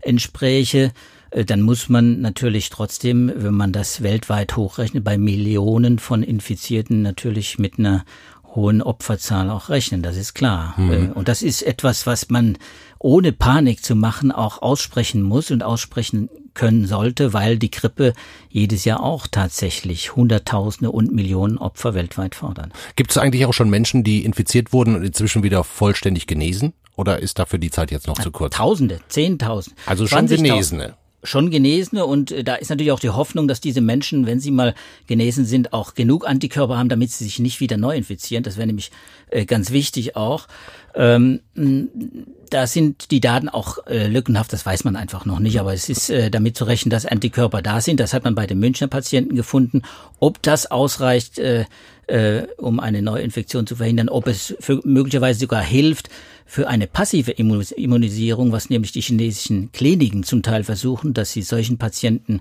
entspräche, 0.00 0.92
äh, 1.30 1.44
dann 1.44 1.60
muss 1.60 1.90
man 1.90 2.22
natürlich 2.22 2.70
trotzdem, 2.70 3.30
wenn 3.34 3.54
man 3.54 3.72
das 3.72 4.02
weltweit 4.02 4.56
hochrechnet, 4.56 5.04
bei 5.04 5.18
Millionen 5.18 5.98
von 5.98 6.22
Infizierten 6.22 7.02
natürlich 7.02 7.58
mit 7.58 7.78
einer 7.78 8.04
hohen 8.54 8.82
Opferzahl 8.82 9.50
auch 9.50 9.68
rechnen, 9.68 10.02
das 10.02 10.16
ist 10.16 10.34
klar. 10.34 10.74
Mhm. 10.76 10.92
Äh, 10.92 11.10
und 11.12 11.28
das 11.28 11.42
ist 11.42 11.62
etwas, 11.62 12.06
was 12.06 12.28
man 12.30 12.58
ohne 12.98 13.32
Panik 13.32 13.82
zu 13.82 13.94
machen 13.94 14.32
auch 14.32 14.60
aussprechen 14.62 15.22
muss 15.22 15.50
und 15.50 15.62
aussprechen 15.62 16.28
können 16.54 16.86
sollte, 16.86 17.32
weil 17.32 17.58
die 17.58 17.70
Grippe 17.70 18.12
jedes 18.48 18.84
Jahr 18.84 19.02
auch 19.02 19.26
tatsächlich 19.26 20.16
Hunderttausende 20.16 20.90
und 20.90 21.12
Millionen 21.12 21.58
Opfer 21.58 21.94
weltweit 21.94 22.34
fordern. 22.34 22.72
Gibt 22.96 23.12
es 23.12 23.18
eigentlich 23.18 23.46
auch 23.46 23.54
schon 23.54 23.70
Menschen, 23.70 24.04
die 24.04 24.24
infiziert 24.24 24.72
wurden 24.72 24.96
und 24.96 25.04
inzwischen 25.04 25.42
wieder 25.42 25.64
vollständig 25.64 26.26
genesen? 26.26 26.74
Oder 26.96 27.20
ist 27.20 27.38
dafür 27.38 27.58
die 27.58 27.70
Zeit 27.70 27.90
jetzt 27.90 28.06
noch 28.06 28.18
zu 28.18 28.30
kurz? 28.30 28.56
Tausende, 28.56 29.00
Zehntausende. 29.08 29.80
Also 29.86 30.06
schon 30.06 30.26
Genesene 30.26 30.96
schon 31.22 31.50
Genesene 31.50 32.06
und 32.06 32.30
äh, 32.30 32.44
da 32.44 32.54
ist 32.54 32.70
natürlich 32.70 32.92
auch 32.92 33.00
die 33.00 33.10
Hoffnung, 33.10 33.48
dass 33.48 33.60
diese 33.60 33.80
Menschen, 33.80 34.26
wenn 34.26 34.40
sie 34.40 34.50
mal 34.50 34.74
genesen 35.06 35.44
sind, 35.44 35.72
auch 35.72 35.94
genug 35.94 36.26
Antikörper 36.26 36.78
haben, 36.78 36.88
damit 36.88 37.10
sie 37.10 37.24
sich 37.24 37.38
nicht 37.38 37.60
wieder 37.60 37.76
neu 37.76 37.96
infizieren. 37.96 38.42
Das 38.42 38.56
wäre 38.56 38.66
nämlich 38.66 38.90
äh, 39.30 39.44
ganz 39.44 39.70
wichtig 39.70 40.16
auch. 40.16 40.48
Ähm, 40.94 41.40
da 42.50 42.66
sind 42.66 43.10
die 43.10 43.20
Daten 43.20 43.48
auch 43.48 43.86
äh, 43.86 44.08
lückenhaft, 44.08 44.52
das 44.52 44.66
weiß 44.66 44.84
man 44.84 44.96
einfach 44.96 45.24
noch 45.24 45.38
nicht, 45.38 45.60
aber 45.60 45.72
es 45.72 45.88
ist 45.88 46.10
äh, 46.10 46.30
damit 46.30 46.56
zu 46.56 46.64
rechnen, 46.64 46.90
dass 46.90 47.06
Antikörper 47.06 47.62
da 47.62 47.80
sind. 47.80 48.00
Das 48.00 48.12
hat 48.12 48.24
man 48.24 48.34
bei 48.34 48.46
den 48.46 48.58
Münchner 48.58 48.88
Patienten 48.88 49.36
gefunden. 49.36 49.82
Ob 50.18 50.42
das 50.42 50.70
ausreicht, 50.70 51.38
äh, 51.38 51.66
äh, 52.08 52.46
um 52.56 52.80
eine 52.80 53.02
Neuinfektion 53.02 53.66
zu 53.66 53.76
verhindern, 53.76 54.08
ob 54.08 54.26
es 54.26 54.56
möglicherweise 54.82 55.38
sogar 55.40 55.62
hilft, 55.62 56.08
für 56.50 56.66
eine 56.66 56.88
passive 56.88 57.30
Immunisierung, 57.30 58.50
was 58.50 58.70
nämlich 58.70 58.90
die 58.90 59.02
chinesischen 59.02 59.70
Kliniken 59.70 60.24
zum 60.24 60.42
Teil 60.42 60.64
versuchen, 60.64 61.14
dass 61.14 61.30
sie 61.30 61.42
solchen 61.42 61.78
Patienten 61.78 62.40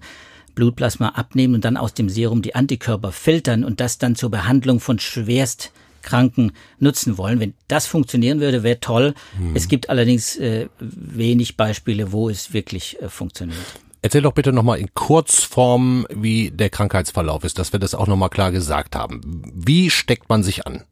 Blutplasma 0.56 1.10
abnehmen 1.10 1.54
und 1.54 1.64
dann 1.64 1.78
aus 1.78 1.94
dem 1.94 2.10
Serum 2.10 2.42
die 2.42 2.56
Antikörper 2.56 3.12
filtern 3.12 3.64
und 3.64 3.80
das 3.80 4.00
dann 4.00 4.16
zur 4.16 4.32
Behandlung 4.32 4.80
von 4.80 4.98
Schwerstkranken 4.98 6.54
nutzen 6.80 7.20
wollen. 7.20 7.40
Wenn 7.40 7.54
das 7.68 7.86
funktionieren 7.86 8.40
würde, 8.40 8.64
wäre 8.64 8.80
toll. 8.80 9.14
Hm. 9.38 9.56
Es 9.56 9.68
gibt 9.68 9.92
allerdings 9.92 10.38
äh, 10.38 10.70
wenig 10.80 11.56
Beispiele, 11.56 12.12
wo 12.12 12.30
es 12.30 12.52
wirklich 12.52 13.00
äh, 13.00 13.10
funktioniert. 13.10 13.60
Erzähl 14.02 14.24
doch 14.24 14.34
bitte 14.34 14.52
nochmal 14.52 14.80
in 14.80 14.92
Kurzform, 14.96 16.08
wie 16.10 16.50
der 16.50 16.72
Krankheitsverlauf 16.72 17.44
ist, 17.44 17.60
dass 17.60 17.74
wir 17.74 17.80
das 17.80 17.94
auch 17.94 18.08
nochmal 18.08 18.30
klar 18.30 18.52
gesagt 18.52 18.96
haben. 18.96 19.44
Wie 19.54 19.92
steckt 19.92 20.30
man 20.30 20.42
sich 20.42 20.66
an? 20.66 20.84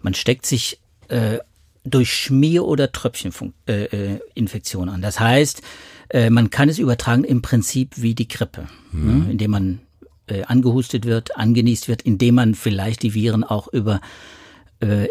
Man 0.00 0.14
steckt 0.14 0.46
sich 0.46 0.78
äh, 1.08 1.38
durch 1.86 2.12
Schmier- 2.12 2.64
oder 2.64 2.92
Tröpfcheninfektion 2.92 4.88
äh, 4.88 4.90
äh 4.90 4.94
an. 4.94 5.02
Das 5.02 5.20
heißt, 5.20 5.62
äh, 6.10 6.30
man 6.30 6.50
kann 6.50 6.68
es 6.68 6.78
übertragen 6.78 7.24
im 7.24 7.42
Prinzip 7.42 7.94
wie 7.96 8.14
die 8.14 8.28
Grippe, 8.28 8.66
mhm. 8.92 9.06
ne, 9.06 9.30
indem 9.30 9.50
man 9.50 9.80
äh, 10.26 10.42
angehustet 10.44 11.04
wird, 11.04 11.36
angenießt 11.36 11.88
wird, 11.88 12.02
indem 12.02 12.36
man 12.36 12.54
vielleicht 12.54 13.02
die 13.02 13.14
Viren 13.14 13.44
auch 13.44 13.68
über 13.68 14.00
äh, 14.80 15.06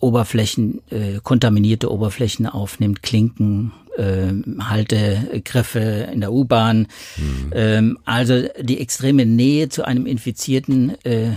Oberflächen, 0.00 0.82
äh, 0.90 1.20
kontaminierte 1.22 1.90
Oberflächen 1.90 2.46
aufnimmt, 2.46 3.02
Klinken, 3.02 3.72
äh, 3.96 4.32
Haltegriffe 4.62 6.08
in 6.12 6.20
der 6.20 6.32
U-Bahn. 6.32 6.88
Mhm. 7.16 7.50
Ähm, 7.52 7.98
also 8.04 8.46
die 8.60 8.80
extreme 8.80 9.24
Nähe 9.24 9.68
zu 9.68 9.84
einem 9.84 10.06
Infizierten 10.06 10.92
äh, 11.04 11.30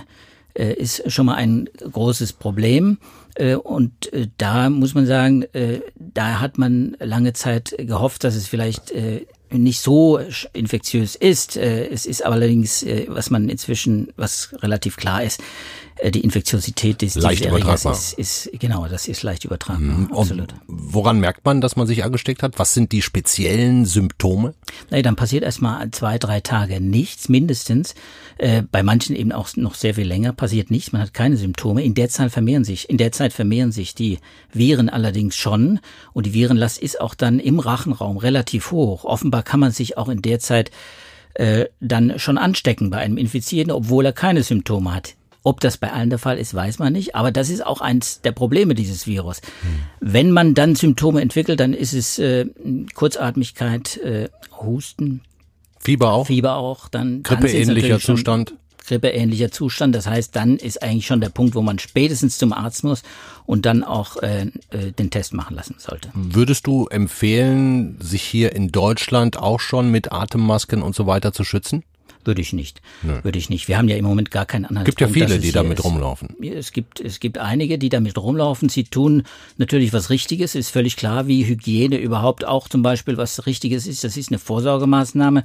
äh, 0.54 0.74
ist 0.74 1.10
schon 1.12 1.28
mal 1.28 1.36
ein 1.36 1.70
großes 1.80 2.34
Problem. 2.34 2.98
Äh, 3.38 3.56
und 3.56 4.12
äh, 4.14 4.28
da 4.38 4.70
muss 4.70 4.96
man 4.96 5.06
sagen, 5.06 5.44
äh, 5.54 5.82
da 5.96 6.40
hat 6.40 6.58
man 6.58 6.98
lange 7.00 7.34
Zeit 7.34 7.76
gehofft, 7.78 8.24
dass 8.24 8.36
es 8.36 8.48
vielleicht 8.48 8.94
nicht 9.50 9.80
so 9.80 10.20
infektiös 10.54 11.16
ist. 11.16 11.56
Es 11.56 12.06
ist 12.06 12.26
allerdings, 12.26 12.86
was 13.08 13.30
man 13.30 13.48
inzwischen, 13.48 14.12
was 14.18 14.54
relativ 14.62 14.98
klar 14.98 15.24
ist, 15.24 15.42
die 16.04 16.22
Infektiosität 16.22 17.02
des 17.02 17.16
leicht 17.16 17.46
übertragbar. 17.46 17.94
Ist, 17.94 18.14
ist, 18.14 18.50
genau, 18.60 18.88
das 18.88 19.08
ist 19.08 19.24
leicht 19.24 19.46
übertragbar. 19.46 19.98
Mhm. 19.98 20.14
Absolut. 20.14 20.54
woran 20.68 21.20
merkt 21.20 21.46
man, 21.46 21.62
dass 21.62 21.76
man 21.76 21.88
sich 21.88 22.04
angesteckt 22.04 22.44
hat? 22.44 22.60
Was 22.60 22.74
sind 22.74 22.92
die 22.92 23.02
speziellen 23.02 23.86
Symptome? 23.86 24.54
Nee, 24.92 25.02
dann 25.02 25.16
passiert 25.16 25.44
erstmal 25.44 25.90
zwei, 25.92 26.18
drei 26.18 26.40
Tage 26.40 26.80
nichts, 26.82 27.30
mindestens. 27.30 27.96
Äh, 28.38 28.64
bei 28.72 28.84
manchen 28.84 29.16
eben 29.16 29.32
auch 29.32 29.56
noch 29.56 29.76
sehr 29.76 29.96
viel 29.96 30.08
länger 30.08 30.34
passiert 30.34 30.72
nichts. 30.72 30.92
Man 30.92 31.02
hat 31.02 31.14
keine 31.14 31.38
Symptome. 31.38 31.84
In 31.84 31.94
der 31.94 32.10
Zeit 32.10 32.32
vermehren 32.32 32.64
sich, 32.64 32.90
in 32.90 32.98
der 32.98 33.12
Zeit 33.12 33.34
vermehren 33.34 33.72
sich 33.72 33.96
die 33.96 34.20
Viren 34.52 34.90
allerdings 34.90 35.36
schon. 35.36 35.80
Und 36.14 36.26
die 36.26 36.34
Virenlast 36.34 36.78
ist 36.78 37.02
auch 37.02 37.16
dann 37.16 37.40
im 37.40 37.60
Rachenraum 37.60 38.18
relativ 38.18 38.72
hoch. 38.72 39.06
Offenbar 39.06 39.44
kann 39.44 39.60
man 39.60 39.72
sich 39.72 39.98
auch 39.98 40.10
in 40.10 40.22
der 40.22 40.40
Zeit 40.40 40.72
äh, 41.34 41.66
dann 41.80 42.18
schon 42.18 42.38
anstecken 42.38 42.90
bei 42.90 42.98
einem 42.98 43.18
Infizierten, 43.18 43.72
obwohl 43.72 44.06
er 44.06 44.14
keine 44.14 44.44
Symptome 44.44 44.94
hat. 44.94 45.17
Ob 45.48 45.62
das 45.62 45.78
bei 45.78 45.94
allen 45.94 46.10
der 46.10 46.20
Fall 46.20 46.38
ist, 46.38 46.54
weiß 46.54 46.78
man 46.80 46.92
nicht. 46.92 47.16
Aber 47.16 47.32
das 47.32 47.50
ist 47.50 47.66
auch 47.66 47.80
eins 47.80 48.20
der 48.20 48.34
Probleme 48.34 48.76
dieses 48.76 49.08
Virus. 49.08 49.38
Hm. 49.62 49.80
Wenn 50.02 50.32
man 50.32 50.56
dann 50.56 50.76
Symptome 50.76 51.22
entwickelt, 51.22 51.62
dann 51.62 51.72
ist 51.72 51.94
es 51.94 52.20
äh, 52.20 52.48
Kurzatmigkeit, 52.94 53.96
äh, 53.98 54.28
Husten, 54.60 55.22
Fieber 55.80 56.12
auch? 56.12 56.28
Fieber 56.28 56.58
auch. 56.58 56.90
Dann 56.90 57.24
Grippeähnlicher 57.24 58.02
Zustand? 58.02 58.56
Grippeähnlicher 58.86 59.50
Zustand. 59.50 59.96
Das 59.96 60.06
heißt, 60.06 60.36
dann 60.36 60.58
ist 60.58 60.84
eigentlich 60.84 61.06
schon 61.06 61.22
der 61.22 61.30
Punkt, 61.30 61.56
wo 61.56 61.62
man 61.62 61.80
spätestens 61.80 62.38
zum 62.38 62.52
Arzt 62.52 62.84
muss 62.84 63.04
und 63.46 63.66
dann 63.66 63.86
auch 63.86 64.18
äh, 64.18 64.52
äh, 64.72 64.92
den 64.92 65.12
Test 65.12 65.34
machen 65.34 65.56
lassen 65.56 65.76
sollte. 65.78 66.10
Würdest 66.14 66.68
du 66.68 66.88
empfehlen, 66.88 67.98
sich 68.02 68.22
hier 68.22 68.54
in 68.54 68.74
Deutschland 68.74 69.38
auch 69.38 69.62
schon 69.62 69.92
mit 69.92 70.12
Atemmasken 70.12 70.82
und 70.82 70.94
so 70.94 71.08
weiter 71.08 71.32
zu 71.32 71.46
schützen? 71.46 71.84
Würde 72.28 72.42
ich 72.42 72.54
nicht. 72.54 72.82
Nö. 73.04 73.24
Würde 73.24 73.40
ich 73.40 73.50
nicht. 73.50 73.68
Wir 73.68 73.78
haben 73.78 73.88
ja 73.88 73.96
im 73.96 74.04
Moment 74.06 74.32
gar 74.32 74.46
keinen 74.46 74.66
anderen. 74.66 74.86
Es 74.86 74.96
gibt 74.96 75.02
ja 75.02 75.08
viele, 75.08 75.40
die 75.40 75.54
damit 75.54 75.84
rumlaufen. 75.84 76.36
Es 76.44 76.74
gibt, 76.74 77.00
es 77.00 77.20
gibt 77.20 77.38
einige, 77.38 77.78
die 77.78 77.90
damit 77.90 78.18
rumlaufen. 78.18 78.68
Sie 78.68 78.84
tun 78.84 79.24
natürlich 79.58 79.94
was 79.94 80.10
Richtiges. 80.10 80.54
Ist 80.54 80.70
völlig 80.70 80.98
klar, 80.98 81.28
wie 81.28 81.46
Hygiene 81.46 81.98
überhaupt 81.98 82.46
auch 82.46 82.68
zum 82.68 82.84
Beispiel 82.84 83.18
was 83.18 83.46
Richtiges 83.46 83.88
ist. 83.88 84.04
Das 84.04 84.18
ist 84.18 84.30
eine 84.30 84.40
Vorsorgemaßnahme. 84.40 85.44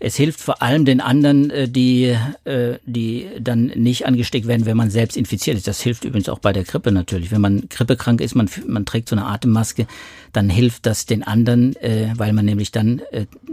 Es 0.00 0.16
hilft 0.16 0.40
vor 0.40 0.62
allem 0.62 0.84
den 0.84 1.00
anderen, 1.00 1.50
äh, 1.50 1.68
die, 1.68 2.16
äh, 2.44 2.78
die 2.84 3.28
dann 3.40 3.66
nicht 3.66 4.06
angesteckt 4.06 4.46
werden, 4.46 4.66
wenn 4.66 4.76
man 4.76 4.90
selbst 4.90 5.16
infiziert 5.16 5.56
ist. 5.56 5.66
Das 5.66 5.80
hilft 5.80 6.04
übrigens 6.04 6.28
auch 6.28 6.38
bei 6.38 6.52
der 6.52 6.64
Grippe 6.64 6.92
natürlich. 6.92 7.30
Wenn 7.30 7.40
man 7.40 7.68
grippekrank 7.68 8.20
ist, 8.20 8.34
man, 8.34 8.48
man 8.66 8.86
trägt 8.86 9.08
so 9.08 9.16
eine 9.16 9.26
Atemmaske, 9.26 9.86
dann 10.32 10.50
hilft 10.50 10.86
das 10.86 11.06
den 11.06 11.22
anderen, 11.22 11.74
äh, 11.76 12.12
weil 12.16 12.32
man 12.32 12.44
nämlich 12.44 12.70
dann 12.70 13.02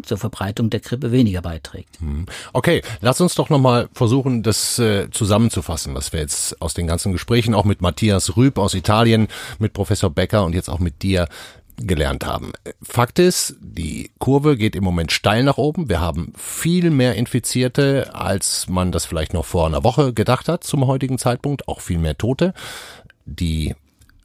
zur 0.03 0.17
Verbreitung 0.17 0.69
der 0.69 0.79
Grippe 0.79 1.12
weniger 1.12 1.41
beiträgt. 1.41 1.99
Hm. 1.99 2.25
Okay, 2.53 2.81
lass 3.01 3.21
uns 3.21 3.36
doch 3.36 3.49
nochmal 3.49 3.89
versuchen, 3.93 4.43
das 4.43 4.81
zusammenzufassen, 5.12 5.95
was 5.95 6.13
wir 6.13 6.19
jetzt 6.19 6.62
aus 6.62 6.73
den 6.73 6.88
ganzen 6.88 7.12
Gesprächen, 7.12 7.53
auch 7.53 7.65
mit 7.65 7.81
Matthias 7.81 8.38
Rüb 8.38 8.58
aus 8.58 8.73
Italien, 8.73 9.27
mit 9.60 9.73
Professor 9.73 10.10
Becker 10.10 10.45
und 10.45 10.53
jetzt 10.53 10.69
auch 10.69 10.79
mit 10.79 11.01
dir 11.03 11.27
gelernt 11.78 12.26
haben. 12.26 12.54
Fakt 12.82 13.20
ist, 13.20 13.56
die 13.60 14.12
Kurve 14.20 14.58
geht 14.58 14.76
im 14.76 14.84
Moment 14.84 15.12
steil 15.12 15.44
nach 15.44 15.58
oben. 15.58 15.90
Wir 15.90 16.00
haben 16.00 16.34
viel 16.38 16.90
mehr 16.90 17.16
Infizierte, 17.16 18.14
als 18.14 18.68
man 18.68 18.92
das 18.92 19.06
vielleicht 19.06 19.34
noch 19.34 19.46
vor 19.46 19.66
einer 19.66 19.84
Woche 19.84 20.14
gedacht 20.14 20.48
hat 20.48 20.64
zum 20.64 20.88
heutigen 20.88 21.18
Zeitpunkt, 21.18 21.68
auch 21.68 21.82
viel 21.82 21.98
mehr 21.98 22.18
Tote. 22.18 22.54
Die 23.26 23.76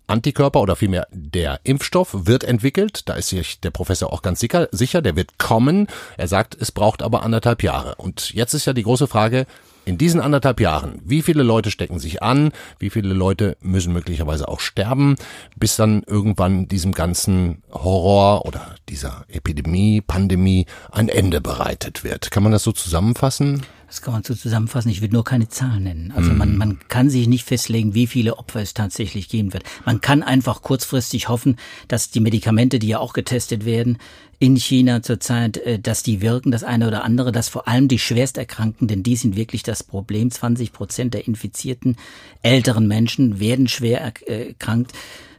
Antikörper 0.06 0.60
oder 0.60 0.76
vielmehr 0.76 1.06
der 1.12 1.60
Impfstoff 1.62 2.08
wird 2.26 2.44
entwickelt. 2.44 3.08
Da 3.08 3.14
ist 3.14 3.28
sich 3.28 3.60
der 3.60 3.70
Professor 3.70 4.12
auch 4.12 4.22
ganz 4.22 4.40
sicher, 4.40 5.02
der 5.02 5.16
wird 5.16 5.38
kommen. 5.38 5.86
Er 6.16 6.28
sagt, 6.28 6.56
es 6.60 6.72
braucht 6.72 7.02
aber 7.02 7.22
anderthalb 7.22 7.62
Jahre. 7.62 7.94
Und 7.94 8.34
jetzt 8.34 8.54
ist 8.54 8.66
ja 8.66 8.72
die 8.72 8.82
große 8.82 9.06
Frage, 9.06 9.46
in 9.90 9.98
diesen 9.98 10.20
anderthalb 10.20 10.60
Jahren, 10.60 11.02
wie 11.04 11.20
viele 11.20 11.42
Leute 11.42 11.72
stecken 11.72 11.98
sich 11.98 12.22
an, 12.22 12.52
wie 12.78 12.90
viele 12.90 13.12
Leute 13.12 13.56
müssen 13.60 13.92
möglicherweise 13.92 14.46
auch 14.46 14.60
sterben, 14.60 15.16
bis 15.56 15.74
dann 15.74 16.04
irgendwann 16.06 16.68
diesem 16.68 16.92
ganzen 16.92 17.64
Horror 17.72 18.46
oder 18.46 18.76
dieser 18.88 19.24
Epidemie, 19.26 20.00
Pandemie 20.00 20.66
ein 20.92 21.08
Ende 21.08 21.40
bereitet 21.40 22.04
wird. 22.04 22.30
Kann 22.30 22.44
man 22.44 22.52
das 22.52 22.62
so 22.62 22.70
zusammenfassen? 22.70 23.62
Das 23.90 24.02
kann 24.02 24.14
man 24.14 24.22
so 24.22 24.36
zusammenfassen. 24.36 24.88
Ich 24.88 25.02
will 25.02 25.08
nur 25.08 25.24
keine 25.24 25.48
Zahlen 25.48 25.82
nennen. 25.82 26.12
Also 26.14 26.30
man, 26.30 26.52
mhm. 26.52 26.58
man 26.58 26.78
kann 26.86 27.10
sich 27.10 27.26
nicht 27.26 27.44
festlegen, 27.44 27.92
wie 27.92 28.06
viele 28.06 28.38
Opfer 28.38 28.60
es 28.60 28.72
tatsächlich 28.72 29.28
geben 29.28 29.52
wird. 29.52 29.64
Man 29.84 30.00
kann 30.00 30.22
einfach 30.22 30.62
kurzfristig 30.62 31.28
hoffen, 31.28 31.56
dass 31.88 32.08
die 32.08 32.20
Medikamente, 32.20 32.78
die 32.78 32.86
ja 32.86 33.00
auch 33.00 33.14
getestet 33.14 33.64
werden, 33.64 33.98
in 34.38 34.54
China 34.54 35.02
zurzeit, 35.02 35.56
äh, 35.56 35.80
dass 35.80 36.04
die 36.04 36.20
wirken, 36.20 36.52
das 36.52 36.62
eine 36.62 36.86
oder 36.86 37.02
andere, 37.02 37.32
dass 37.32 37.48
vor 37.48 37.66
allem 37.66 37.88
die 37.88 37.98
Schwersterkrankten, 37.98 38.86
denn 38.86 39.02
die 39.02 39.16
sind 39.16 39.34
wirklich 39.34 39.64
das 39.64 39.82
Problem. 39.82 40.30
20 40.30 40.72
Prozent 40.72 41.12
der 41.12 41.26
infizierten 41.26 41.96
älteren 42.42 42.86
Menschen 42.86 43.40
werden 43.40 43.66
schwer 43.66 44.00
erkrankt, 44.00 44.92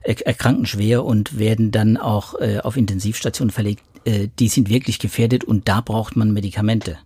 erkranken 0.03 0.65
schwer 0.65 1.05
und 1.05 1.39
werden 1.39 1.71
dann 1.71 1.95
auch 1.95 2.37
äh, 2.41 2.59
auf 2.59 2.75
Intensivstationen 2.75 3.51
verlegt. 3.51 3.81
Äh, 4.03 4.27
die 4.39 4.49
sind 4.49 4.67
wirklich 4.67 4.99
gefährdet 4.99 5.45
und 5.45 5.69
da 5.69 5.79
braucht 5.79 6.17
man 6.17 6.33
Medikamente. 6.33 6.97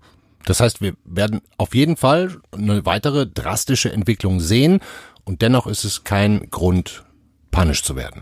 Das 0.45 0.59
heißt, 0.59 0.81
wir 0.81 0.93
werden 1.03 1.41
auf 1.57 1.75
jeden 1.75 1.97
Fall 1.97 2.37
eine 2.51 2.85
weitere 2.85 3.27
drastische 3.27 3.91
Entwicklung 3.91 4.39
sehen 4.39 4.79
und 5.23 5.41
dennoch 5.41 5.67
ist 5.67 5.83
es 5.83 6.03
kein 6.03 6.49
Grund, 6.51 7.03
panisch 7.51 7.83
zu 7.83 7.95
werden. 7.95 8.21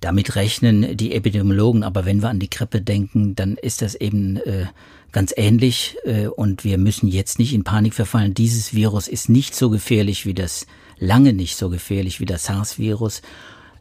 Damit 0.00 0.36
rechnen 0.36 0.96
die 0.96 1.14
Epidemiologen, 1.14 1.82
aber 1.82 2.04
wenn 2.04 2.22
wir 2.22 2.28
an 2.28 2.38
die 2.38 2.50
Grippe 2.50 2.80
denken, 2.80 3.34
dann 3.34 3.56
ist 3.56 3.82
das 3.82 3.94
eben 3.94 4.36
äh, 4.36 4.66
ganz 5.12 5.32
ähnlich 5.36 5.96
äh, 6.04 6.26
und 6.26 6.64
wir 6.64 6.78
müssen 6.78 7.08
jetzt 7.08 7.38
nicht 7.38 7.54
in 7.54 7.64
Panik 7.64 7.94
verfallen. 7.94 8.34
Dieses 8.34 8.74
Virus 8.74 9.08
ist 9.08 9.28
nicht 9.28 9.54
so 9.54 9.70
gefährlich 9.70 10.26
wie 10.26 10.34
das, 10.34 10.66
lange 10.98 11.32
nicht 11.32 11.56
so 11.56 11.70
gefährlich 11.70 12.20
wie 12.20 12.26
das 12.26 12.44
SARS-Virus 12.44 13.22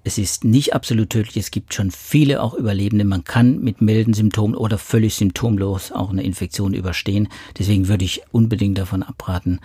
es 0.04 0.18
ist 0.18 0.44
nicht 0.44 0.74
absolut 0.74 1.10
tödlich. 1.10 1.38
Es 1.38 1.52
gibt 1.52 1.74
schon 1.74 1.92
viele 1.92 2.42
auch 2.42 2.54
Überlebende. 2.54 3.06
Man 3.06 3.24
kann 3.24 3.60
mit 3.62 3.82
milden 3.82 4.13
Symptomen 4.13 4.56
oder 4.56 4.78
völlig 4.78 5.16
symptomlos 5.16 5.92
auch 5.92 6.10
eine 6.10 6.24
Infektion 6.24 6.74
überstehen. 6.74 7.30
Deswegen 7.58 7.88
würde 7.88 8.06
ich 8.06 8.22
unbedingt 8.32 8.78
davon 8.78 9.04
abraten, 9.04 9.60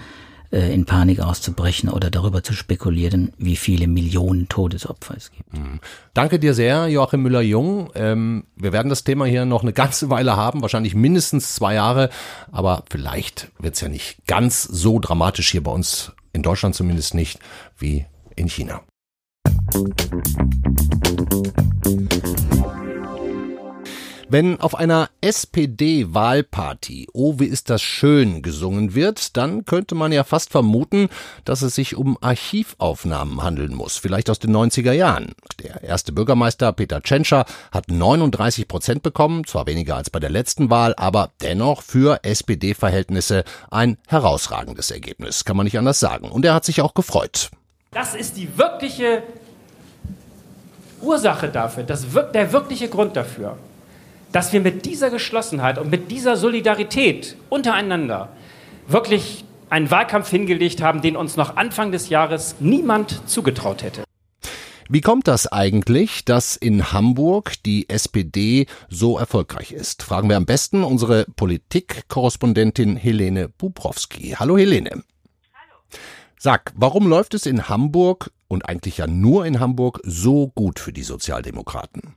äh, 0.50 0.72
in 0.72 0.86
Panik 0.86 1.20
auszubrechen 1.20 1.90
oder 1.90 2.10
darüber 2.10 2.42
zu 2.42 2.52
spekulieren, 2.52 3.32
wie 3.36 3.56
viele 3.56 3.86
Millionen 3.86 4.48
Todesopfer 4.48 5.14
es 5.16 5.30
gibt. 5.32 5.52
Mhm. 5.52 5.80
Danke 6.14 6.38
dir 6.38 6.54
sehr, 6.54 6.88
Joachim 6.88 7.22
Müller-Jung. 7.22 7.90
Ähm, 7.94 8.44
wir 8.56 8.72
werden 8.72 8.88
das 8.88 9.04
Thema 9.04 9.26
hier 9.26 9.44
noch 9.44 9.62
eine 9.62 9.72
ganze 9.72 10.08
Weile 10.10 10.36
haben, 10.36 10.62
wahrscheinlich 10.62 10.94
mindestens 10.94 11.54
zwei 11.54 11.74
Jahre, 11.74 12.10
aber 12.52 12.84
vielleicht 12.88 13.50
wird 13.58 13.74
es 13.74 13.80
ja 13.80 13.88
nicht 13.88 14.24
ganz 14.26 14.62
so 14.62 15.00
dramatisch 15.00 15.50
hier 15.50 15.62
bei 15.62 15.72
uns, 15.72 16.12
in 16.32 16.42
Deutschland 16.42 16.74
zumindest 16.74 17.14
nicht, 17.14 17.40
wie 17.76 18.06
in 18.36 18.48
China. 18.48 18.82
Wenn 24.30 24.60
auf 24.60 24.74
einer 24.74 25.08
SPD-Wahlparty 25.22 27.08
Oh, 27.14 27.38
wie 27.38 27.46
ist 27.46 27.70
das 27.70 27.80
schön 27.80 28.42
gesungen 28.42 28.94
wird, 28.94 29.38
dann 29.38 29.64
könnte 29.64 29.94
man 29.94 30.12
ja 30.12 30.22
fast 30.22 30.50
vermuten, 30.50 31.08
dass 31.46 31.62
es 31.62 31.74
sich 31.74 31.96
um 31.96 32.18
Archivaufnahmen 32.20 33.42
handeln 33.42 33.74
muss, 33.74 33.96
vielleicht 33.96 34.28
aus 34.28 34.38
den 34.38 34.54
90er 34.54 34.92
Jahren. 34.92 35.32
Der 35.62 35.82
erste 35.82 36.12
Bürgermeister 36.12 36.72
Peter 36.72 37.02
Tschentscher 37.02 37.46
hat 37.72 37.90
39 37.90 38.68
Prozent 38.68 39.02
bekommen, 39.02 39.46
zwar 39.46 39.66
weniger 39.66 39.96
als 39.96 40.10
bei 40.10 40.20
der 40.20 40.30
letzten 40.30 40.68
Wahl, 40.68 40.94
aber 40.98 41.30
dennoch 41.40 41.80
für 41.80 42.22
SPD-Verhältnisse 42.22 43.44
ein 43.70 43.96
herausragendes 44.08 44.90
Ergebnis, 44.90 45.46
kann 45.46 45.56
man 45.56 45.64
nicht 45.64 45.78
anders 45.78 46.00
sagen. 46.00 46.30
Und 46.30 46.44
er 46.44 46.52
hat 46.52 46.66
sich 46.66 46.82
auch 46.82 46.92
gefreut. 46.92 47.50
Das 47.98 48.14
ist 48.14 48.36
die 48.36 48.56
wirkliche 48.56 49.24
Ursache 51.02 51.48
dafür, 51.48 51.82
das, 51.82 52.06
der 52.32 52.52
wirkliche 52.52 52.88
Grund 52.88 53.16
dafür, 53.16 53.58
dass 54.30 54.52
wir 54.52 54.60
mit 54.60 54.86
dieser 54.86 55.10
Geschlossenheit 55.10 55.78
und 55.78 55.90
mit 55.90 56.08
dieser 56.12 56.36
Solidarität 56.36 57.34
untereinander 57.48 58.28
wirklich 58.86 59.44
einen 59.68 59.90
Wahlkampf 59.90 60.30
hingelegt 60.30 60.80
haben, 60.80 61.02
den 61.02 61.16
uns 61.16 61.36
noch 61.36 61.56
Anfang 61.56 61.90
des 61.90 62.08
Jahres 62.08 62.54
niemand 62.60 63.28
zugetraut 63.28 63.82
hätte. 63.82 64.04
Wie 64.88 65.00
kommt 65.00 65.26
das 65.26 65.50
eigentlich, 65.50 66.24
dass 66.24 66.54
in 66.54 66.92
Hamburg 66.92 67.54
die 67.66 67.88
SPD 67.88 68.66
so 68.88 69.18
erfolgreich 69.18 69.72
ist? 69.72 70.04
Fragen 70.04 70.28
wir 70.28 70.36
am 70.36 70.46
besten 70.46 70.84
unsere 70.84 71.26
Politikkorrespondentin 71.34 72.94
Helene 72.94 73.48
Bubrowski. 73.48 74.36
Hallo 74.38 74.56
Helene. 74.56 75.02
Sag, 76.40 76.72
warum 76.76 77.08
läuft 77.08 77.34
es 77.34 77.46
in 77.46 77.68
Hamburg 77.68 78.30
und 78.46 78.68
eigentlich 78.68 78.98
ja 78.98 79.08
nur 79.08 79.44
in 79.44 79.58
Hamburg 79.58 80.00
so 80.04 80.52
gut 80.54 80.78
für 80.78 80.92
die 80.92 81.02
Sozialdemokraten? 81.02 82.14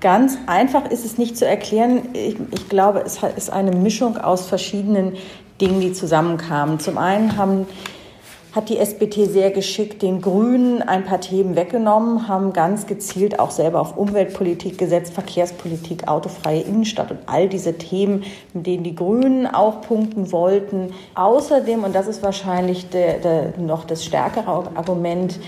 Ganz 0.00 0.36
einfach 0.46 0.90
ist 0.90 1.06
es 1.06 1.16
nicht 1.16 1.38
zu 1.38 1.46
erklären. 1.46 2.10
Ich, 2.12 2.36
ich 2.50 2.68
glaube, 2.68 3.00
es 3.00 3.22
ist 3.36 3.48
eine 3.48 3.72
Mischung 3.74 4.18
aus 4.18 4.46
verschiedenen 4.46 5.14
Dingen, 5.58 5.80
die 5.80 5.94
zusammenkamen. 5.94 6.80
Zum 6.80 6.98
einen 6.98 7.38
haben 7.38 7.66
hat 8.56 8.70
die 8.70 8.78
SPD 8.78 9.26
sehr 9.26 9.50
geschickt 9.50 10.00
den 10.00 10.22
Grünen 10.22 10.80
ein 10.80 11.04
paar 11.04 11.20
Themen 11.20 11.56
weggenommen, 11.56 12.26
haben 12.26 12.54
ganz 12.54 12.86
gezielt 12.86 13.38
auch 13.38 13.50
selber 13.50 13.82
auf 13.82 13.98
Umweltpolitik 13.98 14.78
gesetzt, 14.78 15.12
Verkehrspolitik, 15.12 16.08
autofreie 16.08 16.62
Innenstadt 16.62 17.10
und 17.10 17.18
all 17.26 17.50
diese 17.50 17.74
Themen, 17.74 18.24
mit 18.54 18.66
denen 18.66 18.82
die 18.82 18.94
Grünen 18.94 19.46
auch 19.46 19.82
punkten 19.82 20.32
wollten. 20.32 20.94
Außerdem, 21.14 21.84
und 21.84 21.94
das 21.94 22.06
ist 22.08 22.22
wahrscheinlich 22.22 22.88
der, 22.88 23.18
der, 23.18 23.58
noch 23.58 23.84
das 23.84 24.02
stärkere 24.02 24.48
Argument, 24.74 25.38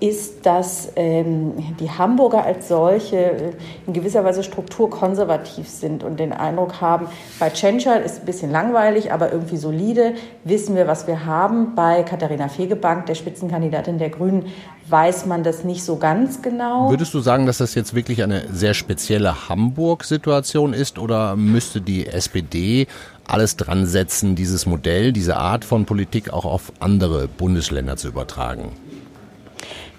ist, 0.00 0.46
dass 0.46 0.92
ähm, 0.96 1.52
die 1.80 1.90
Hamburger 1.90 2.44
als 2.44 2.68
solche 2.68 3.16
äh, 3.16 3.52
in 3.86 3.92
gewisser 3.92 4.24
Weise 4.24 4.42
strukturkonservativ 4.42 5.68
sind 5.68 6.02
und 6.02 6.20
den 6.20 6.32
Eindruck 6.32 6.80
haben, 6.80 7.06
bei 7.38 7.50
Tschentscher 7.50 8.02
ist 8.02 8.20
ein 8.20 8.26
bisschen 8.26 8.50
langweilig, 8.50 9.12
aber 9.12 9.32
irgendwie 9.32 9.56
solide, 9.56 10.14
wissen 10.44 10.76
wir, 10.76 10.86
was 10.86 11.06
wir 11.06 11.26
haben. 11.26 11.74
Bei 11.74 12.02
Katharina 12.02 12.48
Fegebank, 12.48 13.06
der 13.06 13.14
Spitzenkandidatin 13.14 13.98
der 13.98 14.10
Grünen, 14.10 14.46
weiß 14.88 15.26
man 15.26 15.42
das 15.42 15.64
nicht 15.64 15.82
so 15.82 15.96
ganz 15.96 16.42
genau. 16.42 16.90
Würdest 16.90 17.12
du 17.14 17.20
sagen, 17.20 17.46
dass 17.46 17.58
das 17.58 17.74
jetzt 17.74 17.94
wirklich 17.94 18.22
eine 18.22 18.44
sehr 18.52 18.74
spezielle 18.74 19.48
Hamburg-Situation 19.48 20.72
ist 20.72 20.98
oder 20.98 21.36
müsste 21.36 21.80
die 21.80 22.06
SPD 22.06 22.86
alles 23.26 23.56
dran 23.56 23.86
setzen, 23.86 24.36
dieses 24.36 24.66
Modell, 24.66 25.12
diese 25.12 25.36
Art 25.36 25.64
von 25.64 25.84
Politik 25.84 26.32
auch 26.32 26.44
auf 26.44 26.72
andere 26.78 27.26
Bundesländer 27.26 27.96
zu 27.96 28.08
übertragen? 28.08 28.70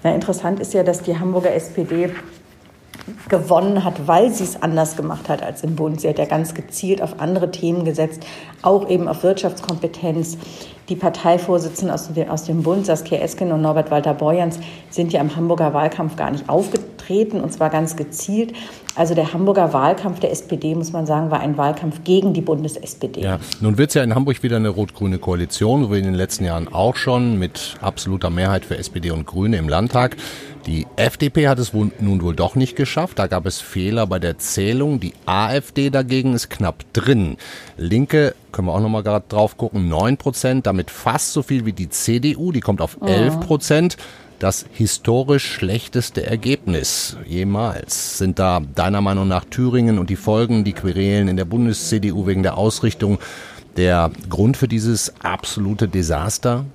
Na, 0.08 0.16
interessant 0.16 0.62
ist 0.62 0.74
ja, 0.74 0.84
dass 0.84 1.02
die 1.02 1.20
Hamburger 1.20 1.54
SPD 1.54 2.10
gewonnen 3.28 3.84
hat, 3.84 4.08
weil 4.08 4.32
sie 4.32 4.46
es 4.46 4.62
anders 4.62 4.96
gemacht 4.96 5.28
hat 5.28 5.44
als 5.44 5.66
im 5.66 5.76
Bund. 5.76 6.00
Sie 6.00 6.08
hat 6.08 6.18
ja 6.18 6.24
ganz 6.24 6.54
gezielt 6.54 7.02
auf 7.02 7.20
andere 7.20 7.52
Themen 7.52 7.84
gesetzt, 7.84 8.26
auch 8.62 8.88
eben 8.88 9.10
auf 9.10 9.24
Wirtschaftskompetenz. 9.24 10.38
Die 10.88 10.96
Parteivorsitzenden 10.96 12.30
aus, 12.30 12.44
dem 12.46 12.64
Bund, 12.64 12.86
Saskia 12.86 13.20
Esken 13.20 13.52
und 13.52 13.62
Norbert 13.62 13.92
Walter-Borjans, 13.92 14.60
sind 14.90 15.12
ja 15.12 15.20
im 15.20 15.36
Hamburger 15.36 15.74
Wahlkampf 15.74 16.16
gar 16.16 16.32
nicht 16.32 16.48
aufgetreten 16.48 16.77
vertreten 17.08 17.42
und 17.42 17.52
zwar 17.52 17.70
ganz 17.70 17.96
gezielt. 17.96 18.54
Also 18.96 19.14
der 19.14 19.34
Hamburger 19.34 19.74
Wahlkampf 19.74 20.20
der 20.20 20.32
SPD, 20.32 20.76
muss 20.76 20.92
man 20.92 21.06
sagen, 21.06 21.30
war 21.32 21.40
ein 21.40 21.58
Wahlkampf 21.58 22.04
gegen 22.04 22.34
die 22.34 22.42
Bundes-SPD. 22.42 23.22
Ja, 23.22 23.40
nun 23.62 23.78
wird 23.78 23.90
es 23.90 23.94
ja 23.94 24.04
in 24.04 24.16
Hamburg 24.16 24.42
wieder 24.44 24.58
eine 24.58 24.70
rot-grüne 24.70 25.20
Koalition, 25.20 25.92
wie 25.92 26.00
in 26.00 26.06
den 26.06 26.16
letzten 26.16 26.46
Jahren 26.46 26.68
auch 26.68 26.96
schon, 26.96 27.38
mit 27.38 27.76
absoluter 27.82 28.30
Mehrheit 28.30 28.66
für 28.66 28.78
SPD 28.78 29.12
und 29.12 29.26
Grüne 29.26 29.58
im 29.58 29.70
Landtag. 29.70 30.18
Die 30.66 30.86
FDP 30.98 31.48
hat 31.48 31.60
es 31.60 31.74
wohl, 31.74 31.92
nun 32.00 32.22
wohl 32.22 32.36
doch 32.36 32.56
nicht 32.56 32.76
geschafft. 32.76 33.20
Da 33.20 33.28
gab 33.28 33.46
es 33.46 33.62
Fehler 33.62 34.06
bei 34.06 34.20
der 34.20 34.38
Zählung. 34.38 35.00
Die 35.00 35.14
AfD 35.26 35.90
dagegen 35.90 36.34
ist 36.34 36.50
knapp 36.50 36.84
drin. 36.92 37.38
Linke, 37.78 38.36
können 38.52 38.68
wir 38.68 38.74
auch 38.74 38.82
nochmal 38.82 39.04
gerade 39.04 39.26
drauf 39.30 39.56
gucken, 39.56 39.88
9 39.88 40.18
Prozent, 40.18 40.66
damit 40.66 40.92
fast 40.92 41.32
so 41.32 41.42
viel 41.42 41.66
wie 41.66 41.72
die 41.72 41.90
CDU. 41.90 42.52
Die 42.52 42.60
kommt 42.60 42.82
auf 42.82 42.98
11 43.02 43.40
Prozent. 43.40 43.98
Das 44.40 44.66
historisch 44.72 45.52
schlechteste 45.52 46.24
Ergebnis 46.24 47.18
jemals. 47.26 48.20
Sind 48.20 48.38
da 48.38 48.62
deiner 48.76 49.02
Meinung 49.02 49.28
nach 49.28 49.46
Thüringen 49.46 49.98
und 49.98 50.12
die 50.12 50.16
Folgen, 50.16 50.64
die 50.64 50.74
Querelen 50.74 51.28
in 51.28 51.38
der 51.38 51.46
Bundes-CDU 51.46 52.28
wegen 52.28 52.44
der 52.44 52.56
Ausrichtung 52.56 53.18
der 53.78 54.12
Grund 54.30 54.56
für 54.56 54.68
dieses 54.68 55.14
absolute 55.24 55.88
Desaster? 55.88 56.66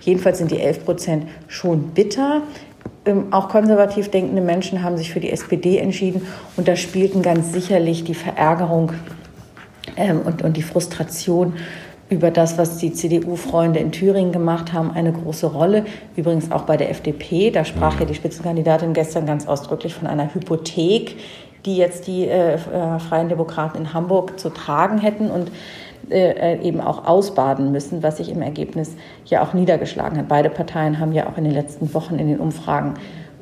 Jedenfalls 0.00 0.38
sind 0.38 0.50
die 0.50 0.58
11 0.58 0.84
Prozent 0.84 1.26
schon 1.46 1.90
bitter. 1.90 2.42
Ähm, 3.04 3.32
auch 3.32 3.48
konservativ 3.48 4.10
denkende 4.10 4.42
Menschen 4.42 4.82
haben 4.82 4.96
sich 4.96 5.12
für 5.12 5.20
die 5.20 5.30
SPD 5.30 5.78
entschieden 5.78 6.22
und 6.56 6.66
da 6.66 6.74
spielten 6.74 7.22
ganz 7.22 7.52
sicherlich 7.52 8.02
die 8.02 8.14
Verärgerung 8.14 8.92
ähm, 9.96 10.22
und, 10.22 10.42
und 10.42 10.56
die 10.56 10.62
Frustration 10.62 11.54
über 12.12 12.30
das, 12.30 12.58
was 12.58 12.76
die 12.76 12.92
CDU-Freunde 12.92 13.80
in 13.80 13.90
Thüringen 13.90 14.32
gemacht 14.32 14.72
haben, 14.72 14.90
eine 14.92 15.12
große 15.12 15.46
Rolle. 15.46 15.84
Übrigens 16.14 16.52
auch 16.52 16.62
bei 16.62 16.76
der 16.76 16.90
FDP. 16.90 17.50
Da 17.50 17.64
sprach 17.64 17.98
ja 17.98 18.06
die 18.06 18.14
Spitzenkandidatin 18.14 18.92
gestern 18.92 19.26
ganz 19.26 19.48
ausdrücklich 19.48 19.94
von 19.94 20.06
einer 20.06 20.32
Hypothek, 20.32 21.16
die 21.64 21.76
jetzt 21.76 22.06
die 22.06 22.28
äh, 22.28 22.54
äh 22.54 22.98
Freien 22.98 23.28
Demokraten 23.28 23.78
in 23.78 23.94
Hamburg 23.94 24.38
zu 24.38 24.50
tragen 24.50 24.98
hätten. 24.98 25.30
Und 25.30 25.50
äh, 26.10 26.60
eben 26.60 26.80
auch 26.80 27.06
ausbaden 27.06 27.72
müssen, 27.72 28.02
was 28.02 28.18
sich 28.18 28.28
im 28.28 28.42
Ergebnis 28.42 28.96
ja 29.24 29.42
auch 29.42 29.54
niedergeschlagen 29.54 30.18
hat. 30.18 30.28
Beide 30.28 30.50
Parteien 30.50 30.98
haben 30.98 31.12
ja 31.12 31.28
auch 31.28 31.38
in 31.38 31.44
den 31.44 31.52
letzten 31.52 31.94
Wochen 31.94 32.18
in 32.18 32.26
den 32.26 32.38
Umfragen 32.38 32.94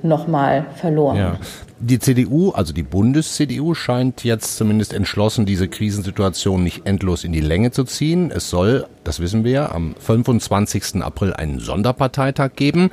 nochmal 0.03 0.67
verloren. 0.77 1.17
Ja. 1.17 1.37
Die 1.79 1.99
CDU, 1.99 2.51
also 2.51 2.75
die 2.75 2.83
Bundes-CDU, 2.83 3.75
scheint 3.75 4.23
jetzt 4.23 4.57
zumindest 4.57 4.93
entschlossen, 4.93 5.47
diese 5.47 5.67
Krisensituation 5.67 6.63
nicht 6.63 6.87
endlos 6.87 7.25
in 7.25 7.33
die 7.33 7.41
Länge 7.41 7.71
zu 7.71 7.85
ziehen. 7.85 8.31
Es 8.31 8.51
soll, 8.51 8.87
das 9.03 9.21
wissen 9.21 9.45
wir, 9.45 9.75
am 9.75 9.95
25. 9.99 11.03
April 11.03 11.33
einen 11.33 11.59
Sonderparteitag 11.59 12.51
geben. 12.55 12.91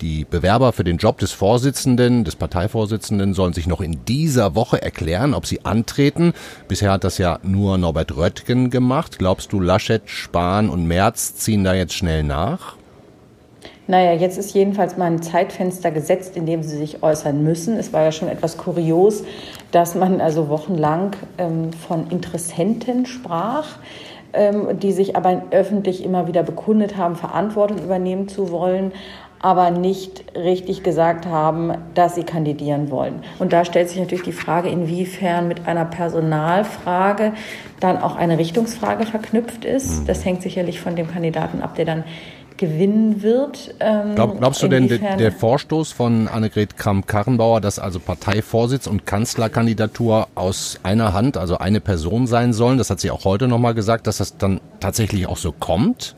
Die 0.00 0.24
Bewerber 0.24 0.72
für 0.72 0.84
den 0.84 0.98
Job 0.98 1.18
des 1.18 1.32
Vorsitzenden, 1.32 2.24
des 2.24 2.36
Parteivorsitzenden 2.36 3.32
sollen 3.32 3.54
sich 3.54 3.66
noch 3.66 3.80
in 3.80 4.04
dieser 4.04 4.54
Woche 4.54 4.80
erklären, 4.82 5.32
ob 5.32 5.46
sie 5.46 5.64
antreten. 5.64 6.34
Bisher 6.68 6.92
hat 6.92 7.04
das 7.04 7.16
ja 7.16 7.38
nur 7.42 7.78
Norbert 7.78 8.14
Röttgen 8.14 8.68
gemacht. 8.68 9.18
Glaubst 9.18 9.52
du, 9.52 9.60
Laschet, 9.60 10.02
Spahn 10.04 10.68
und 10.68 10.86
Merz 10.86 11.36
ziehen 11.36 11.64
da 11.64 11.74
jetzt 11.74 11.94
schnell 11.94 12.22
nach? 12.22 12.76
Naja, 13.88 14.12
jetzt 14.12 14.36
ist 14.36 14.52
jedenfalls 14.54 14.96
mal 14.96 15.06
ein 15.06 15.22
Zeitfenster 15.22 15.90
gesetzt, 15.90 16.36
in 16.36 16.46
dem 16.46 16.62
sie 16.62 16.76
sich 16.76 17.02
äußern 17.02 17.42
müssen. 17.42 17.76
Es 17.76 17.92
war 17.92 18.02
ja 18.02 18.12
schon 18.12 18.28
etwas 18.28 18.56
kurios, 18.56 19.22
dass 19.70 19.94
man 19.94 20.20
also 20.20 20.48
wochenlang 20.48 21.12
ähm, 21.38 21.72
von 21.72 22.08
Interessenten 22.10 23.06
sprach, 23.06 23.78
ähm, 24.32 24.78
die 24.80 24.92
sich 24.92 25.16
aber 25.16 25.44
öffentlich 25.50 26.04
immer 26.04 26.26
wieder 26.26 26.42
bekundet 26.42 26.96
haben, 26.96 27.14
Verantwortung 27.14 27.78
übernehmen 27.78 28.28
zu 28.28 28.50
wollen 28.50 28.92
aber 29.46 29.70
nicht 29.70 30.24
richtig 30.34 30.82
gesagt 30.82 31.26
haben, 31.26 31.72
dass 31.94 32.14
sie 32.14 32.24
kandidieren 32.24 32.90
wollen. 32.90 33.22
Und 33.38 33.52
da 33.52 33.64
stellt 33.64 33.88
sich 33.88 33.98
natürlich 33.98 34.24
die 34.24 34.32
Frage, 34.32 34.68
inwiefern 34.68 35.46
mit 35.46 35.68
einer 35.68 35.84
Personalfrage 35.84 37.32
dann 37.78 37.98
auch 37.98 38.16
eine 38.16 38.38
Richtungsfrage 38.38 39.04
verknüpft 39.06 39.64
ist. 39.64 40.00
Mhm. 40.00 40.06
Das 40.06 40.24
hängt 40.24 40.42
sicherlich 40.42 40.80
von 40.80 40.96
dem 40.96 41.08
Kandidaten 41.08 41.60
ab, 41.60 41.74
der 41.74 41.84
dann 41.84 42.04
gewinnen 42.58 43.22
wird. 43.22 43.74
Ähm, 43.80 44.14
Glaub, 44.14 44.38
glaubst 44.38 44.62
du 44.62 44.68
denn, 44.68 44.88
der, 44.88 45.16
der 45.16 45.32
Vorstoß 45.32 45.92
von 45.92 46.28
Annegret 46.28 46.76
Kramp-Karrenbauer, 46.76 47.60
dass 47.60 47.78
also 47.78 48.00
Parteivorsitz 48.00 48.86
und 48.86 49.06
Kanzlerkandidatur 49.06 50.28
aus 50.34 50.78
einer 50.82 51.12
Hand, 51.12 51.36
also 51.36 51.58
eine 51.58 51.80
Person 51.80 52.26
sein 52.26 52.52
sollen, 52.52 52.78
das 52.78 52.90
hat 52.90 53.00
sie 53.00 53.10
auch 53.10 53.24
heute 53.24 53.48
nochmal 53.48 53.74
gesagt, 53.74 54.06
dass 54.06 54.18
das 54.18 54.36
dann 54.36 54.60
tatsächlich 54.80 55.26
auch 55.26 55.36
so 55.36 55.52
kommt? 55.52 56.14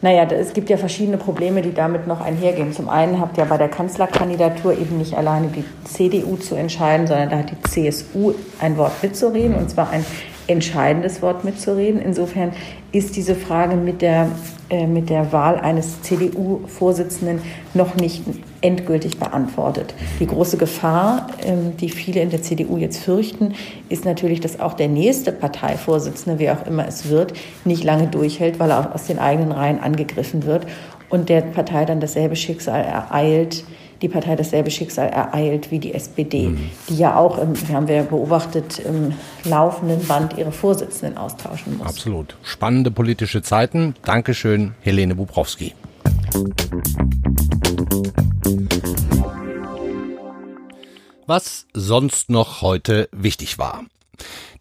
Naja, 0.00 0.24
es 0.30 0.52
gibt 0.52 0.70
ja 0.70 0.76
verschiedene 0.76 1.16
Probleme, 1.16 1.60
die 1.60 1.74
damit 1.74 2.06
noch 2.06 2.20
einhergehen. 2.20 2.72
Zum 2.72 2.88
einen 2.88 3.18
habt 3.18 3.36
ihr 3.36 3.44
bei 3.46 3.58
der 3.58 3.68
Kanzlerkandidatur 3.68 4.72
eben 4.72 4.98
nicht 4.98 5.14
alleine 5.14 5.48
die 5.48 5.64
CDU 5.84 6.36
zu 6.36 6.54
entscheiden, 6.54 7.08
sondern 7.08 7.30
da 7.30 7.38
hat 7.38 7.50
die 7.50 7.60
CSU 7.68 8.34
ein 8.60 8.76
Wort 8.76 8.92
mitzureden, 9.02 9.56
und 9.56 9.68
zwar 9.70 9.90
ein 9.90 10.06
entscheidendes 10.48 11.22
Wort 11.22 11.44
mitzureden. 11.44 12.00
Insofern 12.00 12.52
ist 12.90 13.16
diese 13.16 13.34
Frage 13.34 13.76
mit 13.76 14.02
der, 14.02 14.30
äh, 14.70 14.86
mit 14.86 15.10
der 15.10 15.32
Wahl 15.32 15.56
eines 15.56 16.02
CDU-Vorsitzenden 16.02 17.40
noch 17.74 17.94
nicht 17.94 18.24
endgültig 18.60 19.18
beantwortet. 19.18 19.94
Die 20.18 20.26
große 20.26 20.56
Gefahr, 20.56 21.28
ähm, 21.44 21.76
die 21.76 21.90
viele 21.90 22.20
in 22.22 22.30
der 22.30 22.42
CDU 22.42 22.76
jetzt 22.78 22.98
fürchten, 22.98 23.54
ist 23.88 24.04
natürlich, 24.04 24.40
dass 24.40 24.58
auch 24.58 24.72
der 24.72 24.88
nächste 24.88 25.32
Parteivorsitzende, 25.32 26.38
wer 26.38 26.54
auch 26.54 26.66
immer 26.66 26.88
es 26.88 27.08
wird, 27.08 27.34
nicht 27.64 27.84
lange 27.84 28.08
durchhält, 28.08 28.58
weil 28.58 28.70
er 28.70 28.94
aus 28.94 29.04
den 29.04 29.18
eigenen 29.18 29.52
Reihen 29.52 29.78
angegriffen 29.78 30.44
wird 30.46 30.66
und 31.10 31.28
der 31.28 31.42
Partei 31.42 31.84
dann 31.84 32.00
dasselbe 32.00 32.36
Schicksal 32.36 32.82
ereilt, 32.82 33.64
die 34.02 34.08
Partei 34.08 34.36
dasselbe 34.36 34.70
Schicksal 34.70 35.08
ereilt 35.08 35.70
wie 35.70 35.78
die 35.78 35.94
SPD, 35.94 36.48
mhm. 36.48 36.70
die 36.88 36.96
ja 36.96 37.16
auch, 37.16 37.38
im, 37.38 37.54
haben 37.72 37.88
wir 37.88 38.02
beobachtet, 38.02 38.78
im 38.78 39.12
laufenden 39.44 40.06
Band 40.06 40.36
ihre 40.38 40.52
Vorsitzenden 40.52 41.18
austauschen 41.18 41.78
muss. 41.78 41.86
Absolut. 41.86 42.36
Spannende 42.42 42.90
politische 42.90 43.42
Zeiten. 43.42 43.94
Dankeschön, 44.04 44.74
Helene 44.80 45.14
Bubrowski. 45.14 45.74
Was 51.26 51.66
sonst 51.74 52.30
noch 52.30 52.62
heute 52.62 53.08
wichtig 53.12 53.58
war. 53.58 53.84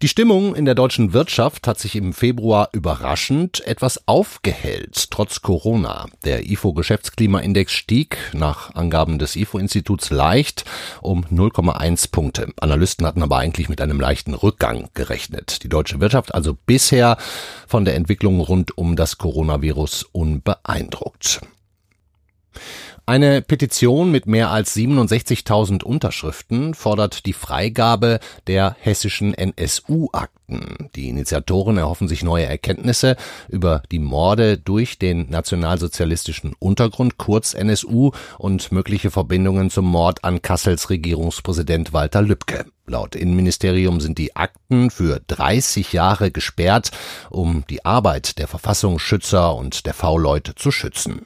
Die 0.03 0.07
Stimmung 0.07 0.53
in 0.53 0.65
der 0.65 0.75
deutschen 0.75 1.13
Wirtschaft 1.13 1.67
hat 1.67 1.79
sich 1.79 1.95
im 1.95 2.13
Februar 2.13 2.69
überraschend 2.71 3.65
etwas 3.65 4.07
aufgehellt, 4.07 5.09
trotz 5.09 5.41
Corona. 5.41 6.05
Der 6.23 6.47
IFO-Geschäftsklimaindex 6.49 7.71
stieg 7.71 8.17
nach 8.33 8.75
Angaben 8.75 9.17
des 9.17 9.35
IFO-Instituts 9.35 10.11
leicht 10.11 10.65
um 11.01 11.25
0,1 11.25 12.11
Punkte. 12.11 12.53
Analysten 12.59 13.07
hatten 13.07 13.23
aber 13.23 13.39
eigentlich 13.39 13.69
mit 13.69 13.81
einem 13.81 13.99
leichten 13.99 14.35
Rückgang 14.35 14.89
gerechnet. 14.93 15.63
Die 15.63 15.69
deutsche 15.69 15.99
Wirtschaft 15.99 16.35
also 16.35 16.53
bisher 16.53 17.17
von 17.67 17.83
der 17.83 17.95
Entwicklung 17.95 18.39
rund 18.39 18.77
um 18.77 18.95
das 18.95 19.17
Coronavirus 19.17 20.03
unbeeindruckt. 20.11 21.41
Eine 23.09 23.41
Petition 23.41 24.11
mit 24.11 24.27
mehr 24.27 24.51
als 24.51 24.75
67.000 24.75 25.81
Unterschriften 25.81 26.73
fordert 26.73 27.25
die 27.25 27.31
Freigabe 27.31 28.19
der 28.47 28.75
hessischen 28.81 29.33
NSU-Akten. 29.33 30.89
Die 30.93 31.07
Initiatoren 31.07 31.77
erhoffen 31.77 32.09
sich 32.09 32.21
neue 32.21 32.43
Erkenntnisse 32.43 33.15
über 33.47 33.81
die 33.93 33.99
Morde 33.99 34.57
durch 34.57 34.99
den 34.99 35.29
nationalsozialistischen 35.29 36.53
Untergrund, 36.59 37.17
kurz 37.17 37.53
NSU, 37.53 38.11
und 38.39 38.73
mögliche 38.73 39.09
Verbindungen 39.09 39.69
zum 39.69 39.85
Mord 39.85 40.25
an 40.25 40.41
Kassels 40.41 40.89
Regierungspräsident 40.89 41.93
Walter 41.93 42.21
Lübcke. 42.21 42.65
Laut 42.87 43.15
Innenministerium 43.15 44.01
sind 44.01 44.17
die 44.17 44.35
Akten 44.35 44.91
für 44.91 45.21
30 45.27 45.93
Jahre 45.93 46.29
gesperrt, 46.29 46.91
um 47.29 47.63
die 47.69 47.85
Arbeit 47.85 48.37
der 48.37 48.49
Verfassungsschützer 48.49 49.55
und 49.55 49.85
der 49.85 49.93
V-Leute 49.93 50.55
zu 50.55 50.71
schützen. 50.71 51.25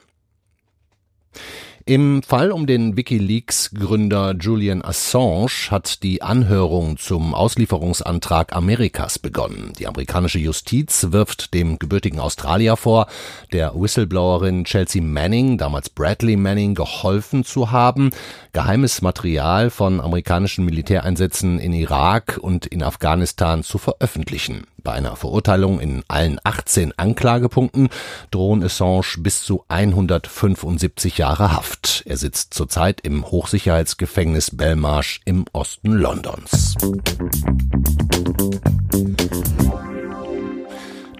Im 1.84 2.22
Fall 2.22 2.52
um 2.52 2.68
den 2.68 2.96
Wikileaks-Gründer 2.96 4.36
Julian 4.38 4.84
Assange 4.84 5.50
hat 5.68 6.04
die 6.04 6.22
Anhörung 6.22 6.96
zum 6.96 7.34
Auslieferungsantrag 7.34 8.54
Amerikas 8.54 9.18
begonnen. 9.18 9.72
Die 9.80 9.88
amerikanische 9.88 10.38
Justiz 10.38 11.08
wirft 11.10 11.54
dem 11.54 11.80
gebürtigen 11.80 12.20
Australier 12.20 12.76
vor, 12.76 13.08
der 13.52 13.74
Whistleblowerin 13.74 14.64
Chelsea 14.64 15.02
Manning, 15.02 15.58
damals 15.58 15.90
Bradley 15.90 16.36
Manning, 16.36 16.76
geholfen 16.76 17.42
zu 17.42 17.72
haben, 17.72 18.10
geheimes 18.52 19.02
Material 19.02 19.68
von 19.68 20.00
amerikanischen 20.00 20.64
Militäreinsätzen 20.64 21.58
in 21.58 21.72
Irak 21.72 22.38
und 22.40 22.64
in 22.64 22.84
Afghanistan 22.84 23.64
zu 23.64 23.78
veröffentlichen. 23.78 24.68
Bei 24.84 24.92
einer 24.92 25.14
Verurteilung 25.14 25.78
in 25.78 26.02
allen 26.08 26.40
18 26.42 26.92
Anklagepunkten 26.96 27.88
drohen 28.32 28.64
Assange 28.64 29.18
bis 29.18 29.42
zu 29.42 29.64
175 29.68 31.18
Jahre 31.18 31.56
Haft. 31.72 32.02
Er 32.04 32.18
sitzt 32.18 32.52
zurzeit 32.52 33.00
im 33.00 33.30
Hochsicherheitsgefängnis 33.30 34.54
Belmarsh 34.54 35.22
im 35.24 35.46
Osten 35.52 35.92
Londons. 35.92 36.76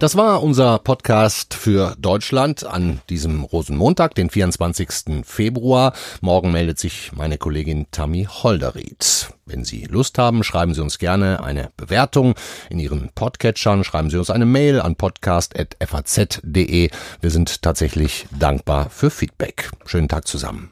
Das 0.03 0.17
war 0.17 0.43
unser 0.43 0.81
Podcast 0.81 1.55
für 1.55 1.95
Deutschland 1.97 2.67
an 2.67 3.01
diesem 3.09 3.45
Rosenmontag, 3.45 4.17
den 4.17 4.31
24. 4.31 5.25
Februar. 5.25 5.93
Morgen 6.21 6.51
meldet 6.51 6.81
sich 6.81 7.13
meine 7.15 7.39
Kollegin 7.39 7.87
Tammy 7.93 8.27
Holderried. 8.29 9.33
Wenn 9.47 9.65
Sie 9.65 9.85
Lust 9.85 10.19
haben, 10.19 10.43
schreiben 10.43 10.75
Sie 10.75 10.81
uns 10.81 10.99
gerne 10.99 11.45
eine 11.45 11.71
Bewertung 11.77 12.35
in 12.69 12.81
Ihren 12.81 13.11
Podcatchern, 13.15 13.85
schreiben 13.85 14.11
Sie 14.11 14.17
uns 14.17 14.31
eine 14.31 14.45
Mail 14.45 14.81
an 14.81 14.97
podcast.faz.de. 14.97 16.91
Wir 17.21 17.31
sind 17.31 17.63
tatsächlich 17.63 18.27
dankbar 18.37 18.91
für 18.91 19.09
Feedback. 19.09 19.71
Schönen 19.85 20.09
Tag 20.09 20.27
zusammen. 20.27 20.71